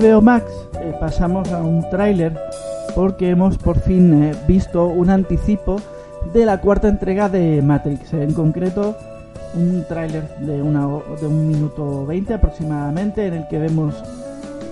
HBO 0.00 0.22
Max 0.22 0.50
eh, 0.80 0.94
pasamos 0.98 1.52
a 1.52 1.60
un 1.62 1.84
tráiler 1.90 2.34
porque 2.94 3.28
hemos 3.28 3.58
por 3.58 3.78
fin 3.78 4.22
eh, 4.22 4.34
visto 4.48 4.86
un 4.86 5.10
anticipo 5.10 5.76
de 6.32 6.46
la 6.46 6.60
cuarta 6.62 6.88
entrega 6.88 7.28
de 7.28 7.60
Matrix, 7.60 8.14
en 8.14 8.32
concreto 8.32 8.96
un 9.54 9.84
tráiler 9.86 10.26
de, 10.38 10.56
de 10.56 10.62
un 10.62 11.48
minuto 11.48 12.06
20 12.06 12.32
aproximadamente 12.32 13.26
en 13.26 13.34
el 13.34 13.48
que 13.48 13.58
vemos 13.58 13.94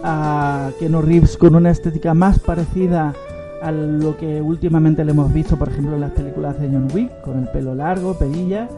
a 0.03 0.71
Keanu 0.79 1.03
Reeves 1.03 1.37
con 1.37 1.55
una 1.55 1.73
estética 1.73 2.15
más 2.15 2.39
parecida 2.39 3.13
a 3.61 3.71
lo 3.71 4.17
que 4.17 4.41
últimamente 4.41 5.05
le 5.05 5.11
hemos 5.11 5.33
visto, 5.33 5.59
por 5.59 5.69
ejemplo, 5.69 5.97
en 5.97 6.03
las 6.03 6.13
películas 6.13 6.59
de 6.61 6.69
John 6.69 6.89
Wick, 6.95 7.21
con 7.23 7.41
el 7.41 7.49
pelo 7.49 7.75
largo, 7.75 8.15
perilla. 8.15 8.69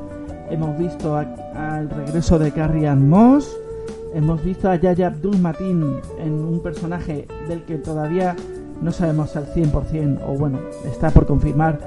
Hemos 0.51 0.77
visto 0.79 1.16
al 1.16 1.90
regreso 1.90 2.38
de 2.38 2.51
Carrie 2.51 2.88
Ann 2.88 3.09
Moss, 3.09 3.55
Hemos 4.12 4.42
visto 4.42 4.68
a 4.68 4.77
Yaya 4.77 5.09
Abdul 5.09 5.38
Matin 5.38 6.01
en 6.18 6.33
un 6.33 6.61
personaje 6.61 7.29
del 7.49 7.62
que 7.62 7.79
todavía 7.79 8.35
no 8.83 8.90
sabemos 8.90 9.37
al 9.37 9.46
100% 9.46 10.20
o 10.27 10.37
bueno, 10.37 10.59
está 10.85 11.11
por 11.11 11.27
confirmar 11.27 11.79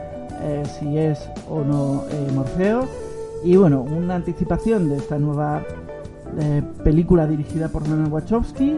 eh, 0.41 0.63
si 0.79 0.97
es 0.97 1.29
o 1.49 1.63
no 1.63 2.03
eh, 2.09 2.31
Morfeo. 2.33 2.88
Y 3.43 3.57
bueno, 3.57 3.81
una 3.81 4.15
anticipación 4.15 4.89
de 4.89 4.97
esta 4.97 5.17
nueva 5.19 5.63
eh, 6.39 6.62
película 6.83 7.27
dirigida 7.27 7.67
por 7.67 7.88
Lana 7.88 8.07
Wachowski. 8.07 8.77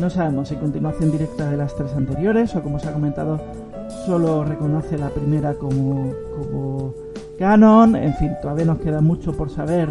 No 0.00 0.08
sabemos 0.08 0.48
si 0.48 0.56
continuación 0.56 1.10
directa 1.10 1.50
de 1.50 1.58
las 1.58 1.74
tres 1.76 1.92
anteriores 1.92 2.54
o 2.56 2.62
como 2.62 2.78
se 2.78 2.88
ha 2.88 2.92
comentado, 2.92 3.38
solo 4.06 4.44
reconoce 4.44 4.96
la 4.96 5.10
primera 5.10 5.54
como, 5.54 6.10
como 6.38 6.94
canon. 7.38 7.96
En 7.96 8.14
fin, 8.14 8.32
todavía 8.40 8.64
nos 8.64 8.78
queda 8.78 9.02
mucho 9.02 9.32
por 9.32 9.50
saber 9.50 9.90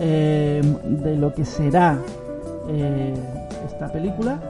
eh, 0.00 0.62
de 0.84 1.16
lo 1.16 1.34
que 1.34 1.44
será 1.44 1.98
eh, 2.68 3.14
esta 3.66 3.92
película. 3.92 4.40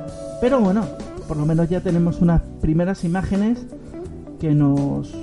Pero 0.41 0.61
bueno, 0.61 0.85
por 1.27 1.37
lo 1.37 1.47
menos 1.47 1.69
ya 1.69 1.81
tenemos 1.81 2.21
unas 2.21 2.43
primeras 2.61 3.05
imágenes 3.05 3.67
que 4.39 4.55
nos 4.55 5.15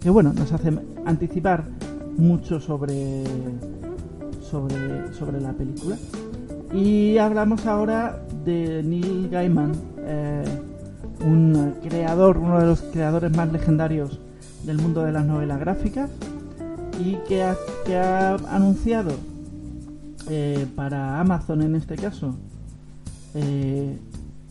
que 0.00 0.10
bueno 0.10 0.32
nos 0.32 0.52
hacen 0.52 0.80
anticipar 1.04 1.64
mucho 2.16 2.60
sobre 2.60 3.24
sobre 4.40 5.12
sobre 5.12 5.40
la 5.40 5.52
película 5.52 5.96
y 6.72 7.18
hablamos 7.18 7.66
ahora 7.66 8.22
de 8.44 8.82
Neil 8.82 9.28
Gaiman 9.30 9.72
eh, 9.98 10.44
un 11.24 11.74
creador 11.82 12.38
uno 12.38 12.60
de 12.60 12.66
los 12.66 12.80
creadores 12.82 13.34
más 13.36 13.52
legendarios 13.52 14.20
del 14.64 14.78
mundo 14.78 15.02
de 15.04 15.12
las 15.12 15.24
novelas 15.24 15.60
gráficas 15.60 16.10
y 17.02 17.16
que 17.28 17.44
que 17.84 17.96
ha 17.96 18.34
anunciado 18.50 19.12
eh, 20.28 20.66
para 20.76 21.20
Amazon 21.20 21.62
en 21.62 21.74
este 21.74 21.96
caso 21.96 22.36
eh, 23.34 23.98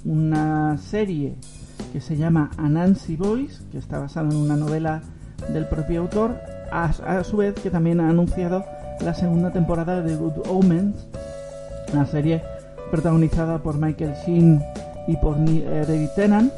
una 0.06 0.78
serie 0.78 1.36
que 1.92 2.02
se 2.02 2.16
llama 2.16 2.52
Anansi 2.58 3.16
Boys, 3.16 3.62
que 3.72 3.78
está 3.78 4.00
basada 4.00 4.30
en 4.30 4.38
una 4.38 4.56
novela 4.56 5.02
del 5.52 5.68
propio 5.68 6.02
autor, 6.02 6.40
a, 6.72 7.24
su 7.24 7.38
vez 7.38 7.56
que 7.56 7.70
también 7.70 8.00
ha 8.00 8.10
anunciado 8.10 8.64
la 9.02 9.14
segunda 9.14 9.52
temporada 9.52 10.02
de 10.02 10.16
Good 10.16 10.48
Omens, 10.48 11.08
una 11.94 12.06
serie 12.06 12.44
protagonizada 12.92 13.62
por 13.62 13.78
Michael 13.78 14.14
Sheen 14.26 14.62
y 15.08 15.18
por 15.18 15.38
eh, 15.48 15.86
David 15.88 16.10
Tennant, 16.16 16.54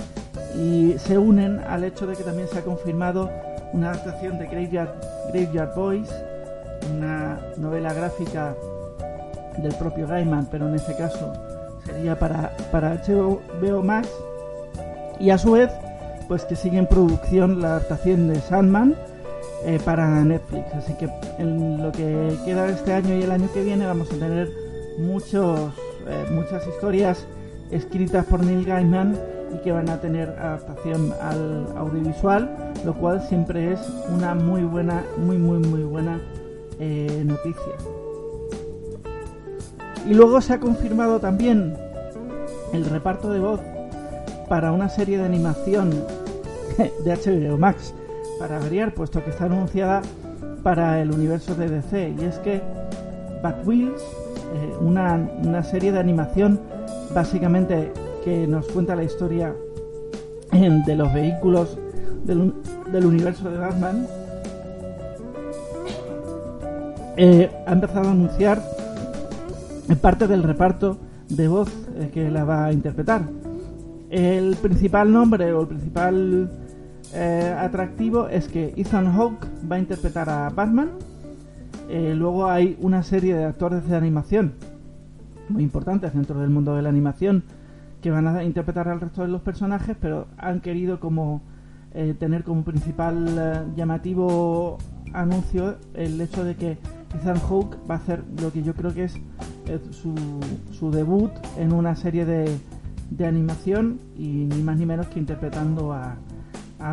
y 0.57 0.95
se 0.97 1.17
unen 1.17 1.59
al 1.59 1.83
hecho 1.83 2.05
de 2.05 2.15
que 2.15 2.23
también 2.23 2.47
se 2.49 2.59
ha 2.59 2.63
confirmado 2.63 3.29
una 3.73 3.91
adaptación 3.91 4.37
de 4.37 4.47
Graveyard, 4.47 4.93
Graveyard 5.31 5.75
Boys, 5.75 6.09
una 6.97 7.39
novela 7.57 7.93
gráfica 7.93 8.55
del 9.57 9.73
propio 9.75 10.07
Gaiman, 10.07 10.47
pero 10.51 10.67
en 10.67 10.75
este 10.75 10.95
caso 10.95 11.33
sería 11.85 12.17
para, 12.17 12.55
para 12.71 12.95
HBO 12.95 13.83
Max. 13.83 14.09
Y 15.19 15.29
a 15.29 15.37
su 15.37 15.51
vez, 15.51 15.69
pues 16.27 16.45
que 16.45 16.55
sigue 16.55 16.77
en 16.77 16.87
producción 16.87 17.61
la 17.61 17.69
adaptación 17.69 18.27
de 18.27 18.39
Sandman 18.39 18.95
eh, 19.65 19.79
para 19.83 20.23
Netflix. 20.23 20.73
Así 20.73 20.93
que 20.93 21.09
en 21.37 21.81
lo 21.81 21.91
que 21.91 22.35
queda 22.45 22.69
este 22.69 22.93
año 22.93 23.15
y 23.15 23.23
el 23.23 23.31
año 23.31 23.47
que 23.53 23.63
viene 23.63 23.85
vamos 23.85 24.11
a 24.11 24.15
tener 24.15 24.49
muchos, 24.97 25.71
eh, 26.07 26.25
muchas 26.31 26.65
historias 26.67 27.25
escritas 27.69 28.25
por 28.25 28.43
Neil 28.43 28.65
Gaiman 28.65 29.17
y 29.53 29.57
que 29.59 29.71
van 29.71 29.89
a 29.89 29.99
tener 29.99 30.29
adaptación 30.29 31.13
al 31.21 31.67
audiovisual, 31.77 32.73
lo 32.85 32.93
cual 32.93 33.21
siempre 33.21 33.73
es 33.73 33.79
una 34.13 34.33
muy 34.33 34.63
buena, 34.63 35.03
muy 35.17 35.37
muy 35.37 35.59
muy 35.59 35.83
buena 35.83 36.19
eh, 36.79 37.23
noticia. 37.25 37.73
Y 40.07 40.13
luego 40.13 40.41
se 40.41 40.53
ha 40.53 40.59
confirmado 40.59 41.19
también 41.19 41.75
el 42.73 42.85
reparto 42.85 43.31
de 43.31 43.39
voz 43.39 43.59
para 44.49 44.71
una 44.71 44.89
serie 44.89 45.17
de 45.17 45.25
animación 45.25 45.89
de 47.03 47.15
HBO 47.15 47.57
Max, 47.57 47.93
para 48.39 48.59
variar, 48.59 48.93
puesto 48.93 49.23
que 49.23 49.29
está 49.29 49.45
anunciada 49.45 50.01
para 50.63 51.01
el 51.01 51.11
universo 51.11 51.55
de 51.55 51.69
DC. 51.69 52.15
Y 52.19 52.25
es 52.25 52.39
que 52.39 52.61
Batwheels, 53.41 54.01
eh, 54.01 54.75
una, 54.81 55.29
una 55.43 55.63
serie 55.63 55.91
de 55.91 55.99
animación 55.99 56.59
básicamente 57.13 57.91
que 58.23 58.47
nos 58.47 58.67
cuenta 58.67 58.95
la 58.95 59.03
historia 59.03 59.55
de 60.51 60.95
los 60.95 61.13
vehículos 61.13 61.77
del, 62.25 62.53
del 62.91 63.05
universo 63.05 63.49
de 63.49 63.57
Batman, 63.57 64.07
eh, 67.17 67.49
ha 67.65 67.71
empezado 67.73 68.07
a 68.07 68.11
anunciar 68.11 68.61
parte 69.97 70.27
del 70.27 70.43
reparto 70.43 70.99
de 71.29 71.47
voz 71.47 71.69
eh, 71.95 72.09
que 72.13 72.29
la 72.29 72.43
va 72.43 72.65
a 72.65 72.73
interpretar. 72.73 73.23
El 74.09 74.55
principal 74.55 75.11
nombre 75.11 75.53
o 75.53 75.61
el 75.61 75.67
principal 75.67 76.51
eh, 77.13 77.55
atractivo 77.57 78.27
es 78.27 78.47
que 78.47 78.73
Ethan 78.75 79.13
Hawke 79.13 79.47
va 79.69 79.77
a 79.77 79.79
interpretar 79.79 80.29
a 80.29 80.49
Batman. 80.49 80.91
Eh, 81.89 82.13
luego 82.15 82.49
hay 82.49 82.77
una 82.81 83.03
serie 83.03 83.35
de 83.35 83.45
actores 83.45 83.87
de 83.87 83.95
animación 83.95 84.53
muy 85.49 85.63
importantes 85.63 86.13
dentro 86.13 86.39
del 86.39 86.49
mundo 86.49 86.75
de 86.75 86.81
la 86.81 86.89
animación 86.89 87.43
que 88.01 88.11
van 88.11 88.27
a 88.27 88.43
interpretar 88.43 88.87
al 88.87 89.01
resto 89.01 89.21
de 89.21 89.27
los 89.27 89.41
personajes, 89.41 89.95
pero 89.99 90.27
han 90.37 90.61
querido 90.61 90.99
como 90.99 91.41
tener 92.19 92.45
como 92.45 92.63
principal 92.63 93.73
llamativo 93.75 94.77
anuncio 95.13 95.75
el 95.93 96.19
hecho 96.21 96.45
de 96.45 96.55
que 96.55 96.77
Ethan 97.15 97.39
Hawke 97.39 97.77
va 97.89 97.95
a 97.95 97.97
hacer 97.97 98.23
lo 98.41 98.51
que 98.51 98.63
yo 98.63 98.73
creo 98.73 98.93
que 98.93 99.03
es 99.03 99.19
su, 99.91 100.13
su 100.71 100.91
debut 100.91 101.31
en 101.57 101.73
una 101.73 101.95
serie 101.95 102.25
de, 102.25 102.59
animación 103.25 103.99
y 104.17 104.45
ni 104.45 104.63
más 104.63 104.77
ni 104.77 104.85
menos 104.85 105.07
que 105.07 105.19
interpretando 105.19 105.93
a, 105.93 106.17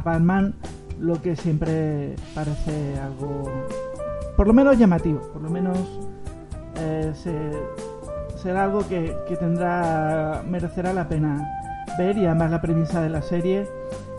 Batman, 0.04 0.54
lo 1.00 1.22
que 1.22 1.34
siempre 1.34 2.14
parece 2.34 2.98
algo, 2.98 3.44
por 4.36 4.46
lo 4.46 4.52
menos 4.52 4.76
llamativo, 4.78 5.20
por 5.32 5.40
lo 5.40 5.48
menos 5.48 5.78
eh, 6.76 7.12
se, 7.14 7.52
será 8.36 8.64
algo 8.64 8.86
que, 8.86 9.16
tendrá 9.40 10.44
merecerá 10.46 10.92
la 10.92 11.08
pena 11.08 11.48
ver 11.96 12.18
y 12.18 12.26
además 12.26 12.50
la 12.50 12.60
premisa 12.60 13.00
de 13.00 13.08
la 13.08 13.22
serie 13.22 13.66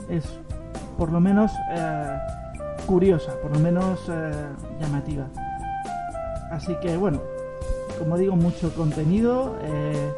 es 0.09 0.39
por 0.97 1.12
lo 1.12 1.19
menos 1.19 1.51
eh, 1.71 2.17
curiosa, 2.88 3.33
por 3.43 3.51
lo 3.53 3.59
menos 3.59 4.09
eh, 4.09 4.31
llamativa. 4.81 5.27
Así 6.51 6.75
que 6.81 6.97
bueno, 6.97 7.21
como 7.97 8.17
digo, 8.17 8.35
mucho 8.35 8.73
contenido 8.73 9.57
eh, 9.62 10.13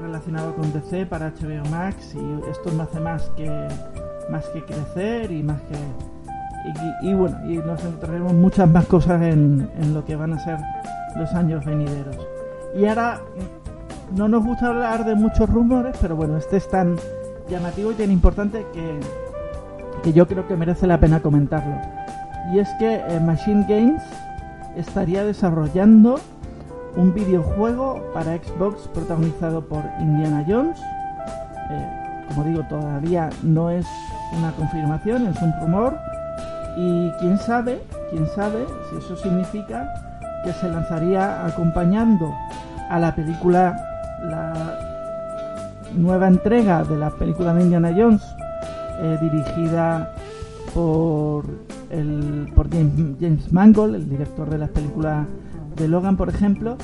relacionado 0.00 0.54
con 0.54 0.72
DC 0.72 1.06
para 1.06 1.30
HBO 1.30 1.68
Max 1.70 2.14
y 2.14 2.50
esto 2.50 2.70
no 2.72 2.82
hace 2.84 3.00
más 3.00 3.30
que 3.36 3.68
más 4.30 4.46
que 4.48 4.64
crecer 4.64 5.30
y 5.30 5.42
más 5.42 5.60
que 5.62 5.76
y, 7.02 7.12
bueno 7.12 7.38
y 7.46 7.58
nos 7.58 7.82
encontraremos 7.84 8.32
muchas 8.32 8.68
más 8.68 8.86
cosas 8.86 9.20
en, 9.22 9.70
en 9.78 9.92
lo 9.92 10.04
que 10.04 10.16
van 10.16 10.32
a 10.32 10.38
ser 10.38 10.58
los 11.16 11.32
años 11.34 11.64
venideros. 11.64 12.16
Y 12.76 12.86
ahora 12.86 13.20
no 14.16 14.28
nos 14.28 14.44
gusta 14.44 14.68
hablar 14.68 15.04
de 15.04 15.14
muchos 15.14 15.48
rumores, 15.48 15.96
pero 16.00 16.16
bueno, 16.16 16.36
este 16.36 16.56
es 16.56 16.68
tan 16.68 16.96
llamativo 17.48 17.92
y 17.92 17.94
tan 17.94 18.10
importante 18.10 18.66
que, 18.72 19.00
que 20.02 20.12
yo 20.12 20.26
creo 20.26 20.46
que 20.46 20.56
merece 20.56 20.86
la 20.86 20.98
pena 20.98 21.20
comentarlo. 21.20 21.76
Y 22.52 22.58
es 22.58 22.68
que 22.78 22.96
eh, 22.96 23.20
Machine 23.20 23.64
Games 23.68 24.02
estaría 24.76 25.24
desarrollando 25.24 26.18
un 26.96 27.12
videojuego 27.12 28.02
para 28.12 28.36
Xbox 28.36 28.88
protagonizado 28.88 29.62
por 29.62 29.82
Indiana 30.00 30.44
Jones. 30.46 30.78
Eh, 31.70 32.26
como 32.28 32.44
digo, 32.44 32.62
todavía 32.68 33.30
no 33.42 33.70
es 33.70 33.86
una 34.36 34.52
confirmación, 34.52 35.26
es 35.26 35.40
un 35.42 35.52
rumor. 35.60 35.98
Y 36.76 37.10
quién 37.20 37.38
sabe, 37.38 37.82
quién 38.10 38.26
sabe 38.34 38.66
si 38.90 38.96
eso 38.96 39.16
significa 39.16 39.92
que 40.44 40.52
se 40.52 40.68
lanzaría 40.68 41.46
acompañando 41.46 42.34
a 42.90 42.98
la 42.98 43.14
película 43.14 43.76
la 44.22 44.78
nueva 45.94 46.28
entrega 46.28 46.84
de 46.84 46.96
la 46.96 47.10
película 47.10 47.54
de 47.54 47.62
Indiana 47.62 47.92
Jones, 47.96 48.22
eh, 49.00 49.18
dirigida 49.20 50.10
por, 50.74 51.44
el, 51.94 52.50
por 52.54 52.68
James, 52.70 53.52
Mangold, 53.52 53.94
el 53.94 54.08
director 54.08 54.50
de 54.50 54.58
las 54.58 54.70
películas 54.70 55.26
de 55.76 55.88
Logan, 55.88 56.16
por 56.16 56.28
ejemplo, 56.28 56.76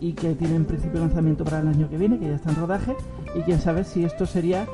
y 0.00 0.12
que 0.12 0.34
tiene 0.34 0.56
en 0.56 0.64
principio 0.64 1.00
lanzamiento 1.00 1.44
para 1.44 1.60
el 1.60 1.68
año 1.68 1.88
que 1.88 1.96
viene, 1.96 2.18
que 2.18 2.28
ya 2.28 2.34
está 2.34 2.50
en 2.50 2.56
rodaje, 2.56 2.94
y 3.34 3.40
quién 3.42 3.60
sabe 3.60 3.84
si 3.84 4.04
esto 4.04 4.26
sería 4.26 4.66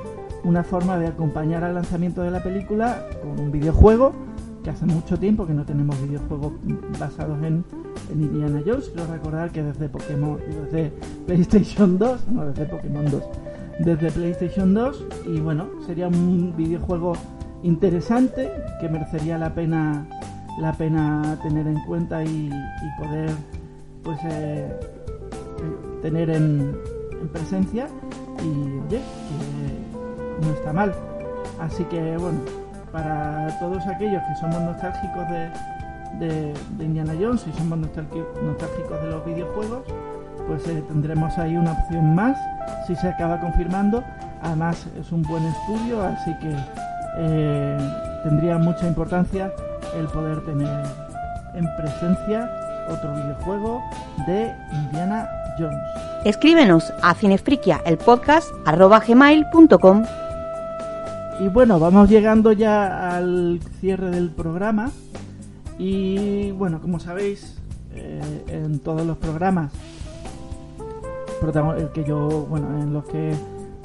una 0.45 0.64
forma 0.64 0.99
de 0.99 1.07
acompañar 1.07 1.62
al 1.64 1.75
lanzamiento 1.75 2.23
de 2.23 2.31
la 2.31 2.42
película 2.42 3.07
con 3.23 3.38
un 3.38 3.53
videojuego, 3.53 4.12
que 4.62 4.71
hace 4.71 4.87
mucho 4.87 5.18
tiempo 5.18 5.47
que 5.47 5.55
no 5.55 5.64
tenemos 5.64 6.01
videojuegos 6.03 6.53
basados 6.99 7.42
en, 7.42 7.64
Indiana 8.12 8.62
Jones. 8.64 8.90
Quiero 8.90 9.11
recordar 9.11 9.51
que 9.51 9.62
desde 9.62 9.88
Pokémon, 9.88 10.38
desde 10.71 10.92
PlayStation 11.27 11.99
2, 11.99 12.29
no 12.29 12.45
desde 12.47 12.66
Pokémon 12.66 13.11
2, 13.11 13.23
desde 13.79 14.11
PlayStation 14.11 14.75
2 14.75 15.07
y 15.29 15.40
bueno, 15.40 15.66
sería 15.87 16.09
un 16.09 16.53
videojuego 16.57 17.14
interesante 17.62 18.51
que 18.81 18.88
merecería 18.88 19.38
la 19.38 19.55
pena 19.55 20.07
la 20.59 20.72
pena 20.72 21.38
tener 21.42 21.66
en 21.66 21.81
cuenta 21.85 22.22
y, 22.22 22.51
poder 22.98 23.31
pues 24.03 24.18
eh, 24.25 24.68
tener 26.03 26.31
en, 26.31 26.77
presencia 27.33 27.87
y 28.42 28.79
oye 28.87 29.01
no 30.42 30.51
está 30.53 30.72
mal 30.72 30.92
así 31.61 31.85
que 31.85 32.16
bueno 32.18 32.40
para 32.92 33.48
todos 33.59 33.87
aquellos 33.87 34.22
que 34.22 34.35
somos 34.37 34.61
nostálgicos 34.61 35.27
de, 35.31 36.53
de, 36.77 36.85
Indiana 36.85 37.14
Jones 37.18 37.44
y 37.46 37.59
somos 37.59 37.79
nostálgicos 37.79 39.03
de 39.03 39.11
los 39.11 39.25
videojuegos, 39.25 39.83
pues 40.46 40.66
eh, 40.68 40.83
tendremos 40.88 41.37
ahí 41.38 41.57
una 41.57 41.72
opción 41.72 42.14
más 42.14 42.37
si 42.87 42.94
se 42.96 43.09
acaba 43.09 43.40
confirmando. 43.40 44.05
Además 44.42 44.87
es 44.98 45.11
un 45.12 45.22
buen 45.22 45.44
estudio, 45.44 46.03
así 46.03 46.35
que 46.38 46.55
eh, 47.18 47.79
tendría 48.22 48.59
mucha 48.59 48.87
importancia 48.87 49.53
el 49.96 50.07
poder 50.07 50.40
tener 50.44 50.85
en 51.55 51.68
presencia 51.77 52.51
otro 52.88 53.14
videojuego 53.14 53.83
de 54.27 54.53
Indiana 54.72 55.29
Jones. 55.59 55.79
Escríbenos 56.25 56.92
a 57.03 57.14
cinefriquia 57.14 57.81
el 57.85 57.98
podcast 57.98 58.51
gmail.com 58.66 60.05
y 61.40 61.48
bueno, 61.48 61.79
vamos 61.81 62.09
llegando 62.09 62.53
ya 62.53 63.16
al 63.16 63.61
cierre 63.81 64.11
del 64.11 64.31
programa. 64.31 64.90
Y 65.79 66.53
bueno, 66.53 66.81
como 66.81 67.01
sabéis, 67.01 67.57
eh, 67.94 68.44
en 68.48 68.79
todos 68.79 69.05
los 69.05 69.16
programas 69.16 69.72
el 71.77 71.88
que 71.90 72.05
yo, 72.05 72.46
bueno, 72.48 72.81
en 72.81 72.92
los 72.92 73.05
que 73.07 73.35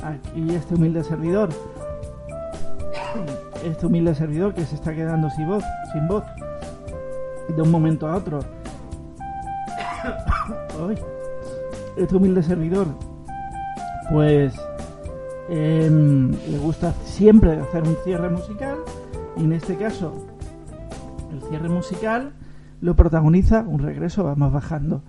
aquí 0.03 0.53
este 0.53 0.75
humilde 0.75 1.03
servidor, 1.03 1.49
este 3.63 3.85
humilde 3.85 4.15
servidor 4.15 4.53
que 4.53 4.65
se 4.65 4.75
está 4.75 4.93
quedando 4.93 5.29
sin 5.29 5.47
voz, 5.47 5.63
sin 5.91 6.07
voz, 6.07 6.23
de 7.55 7.61
un 7.61 7.71
momento 7.71 8.07
a 8.07 8.15
otro. 8.15 8.39
este 11.97 12.15
humilde 12.15 12.43
servidor, 12.43 12.87
pues 14.11 14.53
em, 15.49 16.31
le 16.31 16.57
gusta 16.59 16.93
siempre 17.03 17.59
hacer 17.59 17.83
un 17.83 17.95
cierre 18.03 18.29
musical 18.29 18.77
y 19.35 19.43
en 19.43 19.53
este 19.53 19.75
caso 19.75 20.13
el 21.31 21.41
cierre 21.43 21.69
musical 21.69 22.33
lo 22.81 22.95
protagoniza 22.95 23.61
un 23.61 23.79
regreso, 23.79 24.23
vamos 24.23 24.53
bajando 24.53 25.01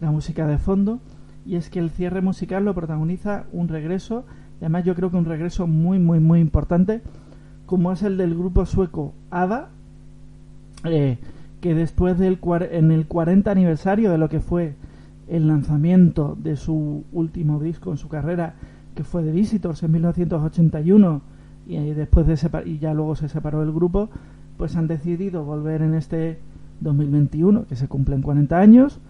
la 0.00 0.10
música 0.10 0.46
de 0.46 0.58
fondo, 0.58 1.00
y 1.44 1.56
es 1.56 1.70
que 1.70 1.78
el 1.78 1.90
cierre 1.90 2.20
musical 2.20 2.64
lo 2.64 2.74
protagoniza 2.74 3.44
un 3.52 3.68
regreso, 3.68 4.24
y 4.60 4.64
además 4.64 4.84
yo 4.84 4.94
creo 4.94 5.10
que 5.10 5.16
un 5.16 5.24
regreso 5.24 5.66
muy, 5.66 5.98
muy, 5.98 6.20
muy 6.20 6.40
importante, 6.40 7.02
como 7.66 7.92
es 7.92 8.02
el 8.02 8.16
del 8.16 8.34
grupo 8.34 8.64
sueco 8.64 9.12
ABBA, 9.30 9.68
eh, 10.84 11.18
que 11.60 11.74
después 11.74 12.18
del 12.18 12.38
en 12.70 12.92
el 12.92 13.06
40 13.06 13.50
aniversario 13.50 14.10
de 14.10 14.18
lo 14.18 14.28
que 14.28 14.40
fue 14.40 14.74
el 15.28 15.48
lanzamiento 15.48 16.36
de 16.40 16.56
su 16.56 17.04
último 17.12 17.58
disco 17.60 17.90
en 17.90 17.96
su 17.96 18.08
carrera, 18.08 18.54
que 18.94 19.04
fue 19.04 19.22
The 19.22 19.32
Visitors 19.32 19.82
en 19.82 19.92
1981, 19.92 21.20
y 21.66 21.76
después 21.90 22.26
de 22.26 22.62
y 22.64 22.78
ya 22.78 22.94
luego 22.94 23.16
se 23.16 23.28
separó 23.28 23.62
el 23.62 23.72
grupo, 23.72 24.08
pues 24.56 24.76
han 24.76 24.86
decidido 24.86 25.44
volver 25.44 25.82
en 25.82 25.94
este 25.94 26.38
2021, 26.80 27.66
que 27.66 27.74
se 27.74 27.88
cumplen 27.88 28.22
40 28.22 28.58
años, 28.58 29.00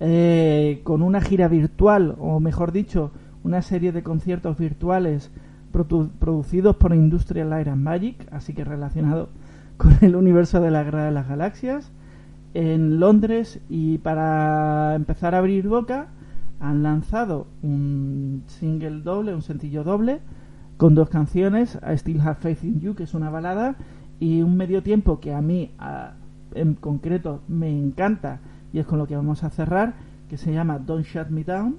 eh, 0.00 0.80
con 0.84 1.02
una 1.02 1.20
gira 1.20 1.48
virtual, 1.48 2.14
o 2.18 2.38
mejor 2.40 2.72
dicho, 2.72 3.10
una 3.42 3.62
serie 3.62 3.92
de 3.92 4.02
conciertos 4.02 4.56
virtuales 4.58 5.30
producidos 5.74 6.76
por 6.76 6.94
Industrial 6.94 7.50
Light 7.50 7.68
and 7.68 7.82
Magic, 7.82 8.28
así 8.30 8.54
que 8.54 8.64
relacionado 8.64 9.28
con 9.76 9.96
el 10.00 10.16
universo 10.16 10.60
de 10.60 10.70
la 10.70 10.84
Guerra 10.84 11.04
de 11.04 11.10
las 11.10 11.28
Galaxias, 11.28 11.90
en 12.54 13.00
Londres. 13.00 13.60
Y 13.68 13.98
para 13.98 14.94
empezar 14.94 15.34
a 15.34 15.38
abrir 15.38 15.68
boca 15.68 16.08
han 16.60 16.82
lanzado 16.82 17.46
un 17.62 18.44
single 18.46 19.02
doble, 19.02 19.34
un 19.34 19.42
sencillo 19.42 19.84
doble, 19.84 20.20
con 20.76 20.94
dos 20.94 21.08
canciones, 21.08 21.78
I 21.86 21.98
Still 21.98 22.20
Have 22.20 22.36
Faith 22.36 22.64
in 22.64 22.80
You, 22.80 22.94
que 22.94 23.04
es 23.04 23.14
una 23.14 23.30
balada, 23.30 23.76
y 24.20 24.42
un 24.42 24.56
medio 24.56 24.82
tiempo 24.82 25.20
que 25.20 25.34
a 25.34 25.40
mí 25.40 25.70
en 26.54 26.74
concreto 26.74 27.42
me 27.48 27.70
encanta 27.70 28.38
y 28.72 28.78
es 28.78 28.86
con 28.86 28.98
lo 28.98 29.06
que 29.06 29.16
vamos 29.16 29.44
a 29.44 29.50
cerrar 29.50 29.94
que 30.28 30.36
se 30.36 30.52
llama 30.52 30.78
Don't 30.78 31.06
Shut 31.06 31.28
Me 31.28 31.44
Down. 31.44 31.76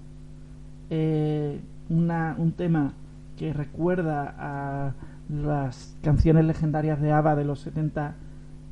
Eh, 0.90 1.60
una, 1.90 2.36
un 2.38 2.52
tema 2.52 2.94
que 3.38 3.54
recuerda 3.54 4.36
a 4.38 4.94
las 5.30 5.98
canciones 6.02 6.46
legendarias 6.46 7.02
de 7.02 7.12
ABBA 7.12 7.36
de 7.36 7.46
los 7.46 7.60
70 7.62 8.16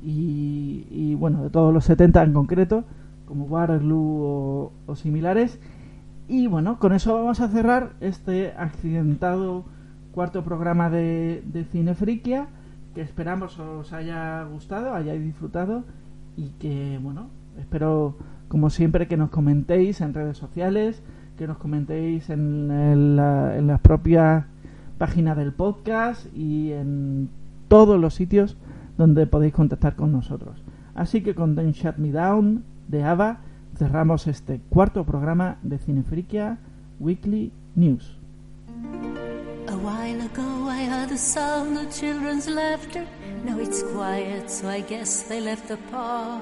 y, 0.01 1.15
bueno 1.15 1.43
de 1.43 1.49
todos 1.49 1.73
los 1.73 1.85
70 1.85 2.23
en 2.23 2.33
concreto 2.33 2.83
como 3.25 3.45
Waterloo 3.45 4.71
o, 4.85 4.95
similares. 4.95 5.59
Y 6.27 6.47
bueno 6.47 6.79
con 6.79 6.93
eso 6.93 7.13
vamos 7.15 7.39
a 7.39 7.47
cerrar 7.47 7.93
este 7.99 8.53
accidentado 8.57 9.65
cuarto 10.11 10.43
programa 10.43 10.89
de, 10.89 11.43
de 11.45 11.63
Cinefriquia 11.65 12.47
que 12.93 13.01
esperamos 13.01 13.59
os 13.59 13.91
haya 13.93 14.43
gustado, 14.43 14.93
hayáis 14.93 15.23
disfrutado 15.23 15.83
y 16.37 16.49
que, 16.59 16.99
bueno, 17.01 17.27
espero 17.59 18.15
como 18.47 18.69
siempre 18.69 19.07
que 19.07 19.17
nos 19.17 19.29
comentéis 19.29 20.01
en 20.01 20.13
redes 20.13 20.37
sociales, 20.37 21.01
que 21.37 21.47
nos 21.47 21.57
comentéis 21.57 22.29
en, 22.29 22.69
en 22.69 23.67
las 23.67 23.81
propias 23.81 24.45
página 25.03 25.35
del 25.35 25.51
podcast 25.51 26.33
y 26.33 26.71
en 26.71 27.29
todos 27.67 27.99
los 27.99 28.13
sitios 28.13 28.55
donde 28.97 29.27
podéis 29.27 29.53
contactar 29.53 29.97
con 29.97 30.13
nosotros. 30.13 30.63
Así 30.95 31.21
que 31.21 31.35
con 31.35 31.55
Don't 31.55 31.75
Shut 31.75 31.97
Me 31.97 32.13
Down 32.13 32.63
de 32.87 33.03
ABBA 33.03 33.39
cerramos 33.75 34.27
este 34.27 34.61
cuarto 34.69 35.03
programa 35.03 35.57
de 35.61 35.77
Cinefriquia 35.77 36.57
Weekly 37.01 37.51
News. 37.75 38.17
A 39.67 39.75
while 39.75 40.21
ago 40.21 40.71
I 40.71 40.85
heard 40.85 41.09
the 41.09 41.17
sound 41.17 41.77
of 41.77 41.89
children's 41.93 42.47
laughter. 42.47 43.05
Now 43.43 43.59
it's 43.59 43.83
quiet, 43.83 44.49
so 44.49 44.69
I 44.69 44.83
guess 44.87 45.23
they 45.27 45.41
left 45.41 45.67
the 45.67 45.77
park. 45.91 46.41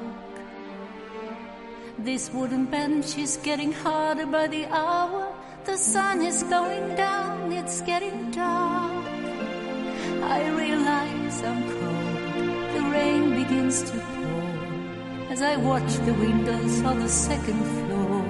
This 1.98 2.30
wooden 2.32 2.68
bench 2.68 3.18
is 3.18 3.40
getting 3.44 3.74
harder 3.74 4.28
by 4.28 4.48
the 4.48 4.68
hour. 4.72 5.31
The 5.64 5.78
sun 5.78 6.24
is 6.24 6.42
going 6.44 6.96
down, 6.96 7.52
it's 7.52 7.82
getting 7.82 8.32
dark. 8.32 9.06
I 10.24 10.50
realize 10.58 11.44
I'm 11.44 11.62
cold. 11.70 12.74
The 12.74 12.82
rain 12.90 13.36
begins 13.36 13.84
to 13.92 13.98
pour 14.00 15.32
as 15.32 15.42
I 15.44 15.58
watch 15.58 15.94
the 16.08 16.16
windows 16.16 16.82
on 16.82 17.00
the 17.00 17.08
second 17.08 17.64
floor. 17.64 18.24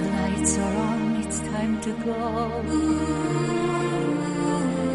The 0.00 0.08
lights 0.18 0.58
are 0.58 0.76
on, 0.76 1.16
it's 1.22 1.40
time 1.40 1.80
to 1.80 1.92
go. 2.04 2.18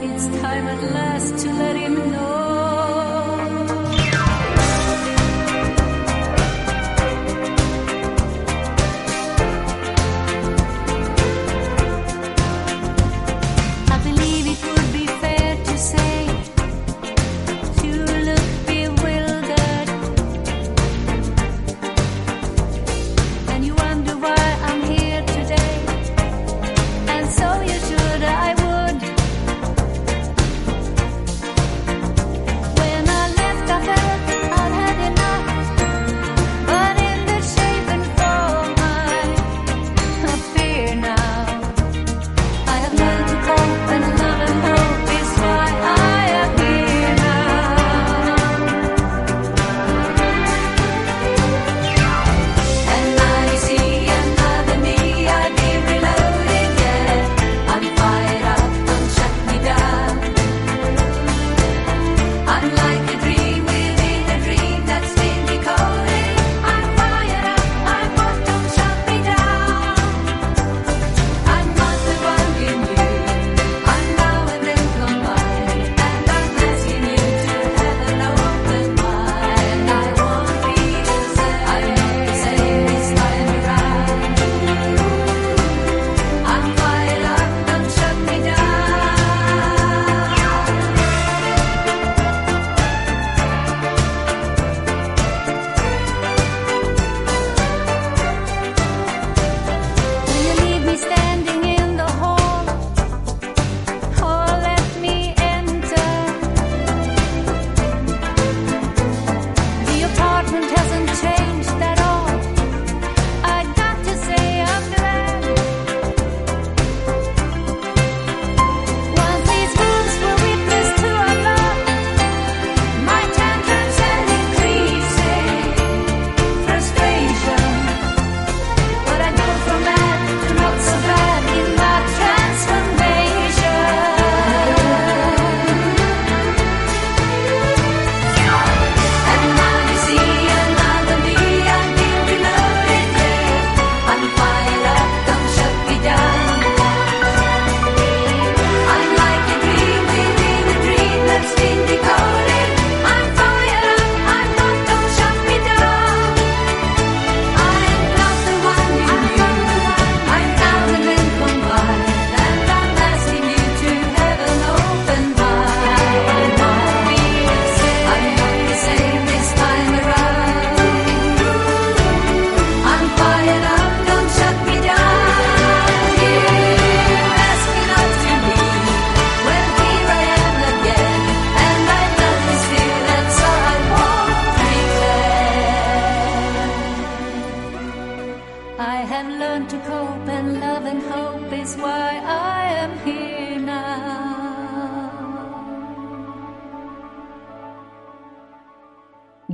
It's 0.08 0.28
time 0.40 0.68
at 0.68 0.84
last 0.94 1.38
to 1.40 1.54
let 1.54 1.76
him 1.76 1.96
know. 2.12 2.53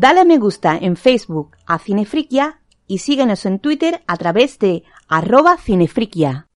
Dale 0.10 0.22
a 0.22 0.26
me 0.26 0.40
gusta 0.40 0.76
en 0.76 0.96
Facebook 0.98 1.56
a 1.68 1.78
Cinefriquia 1.78 2.62
y 2.88 2.98
síguenos 2.98 3.46
en 3.46 3.60
Twitter 3.60 4.02
a 4.08 4.18
través 4.18 4.58
de 4.58 4.82
arroba 5.08 5.56
cinefriquia. 5.58 6.48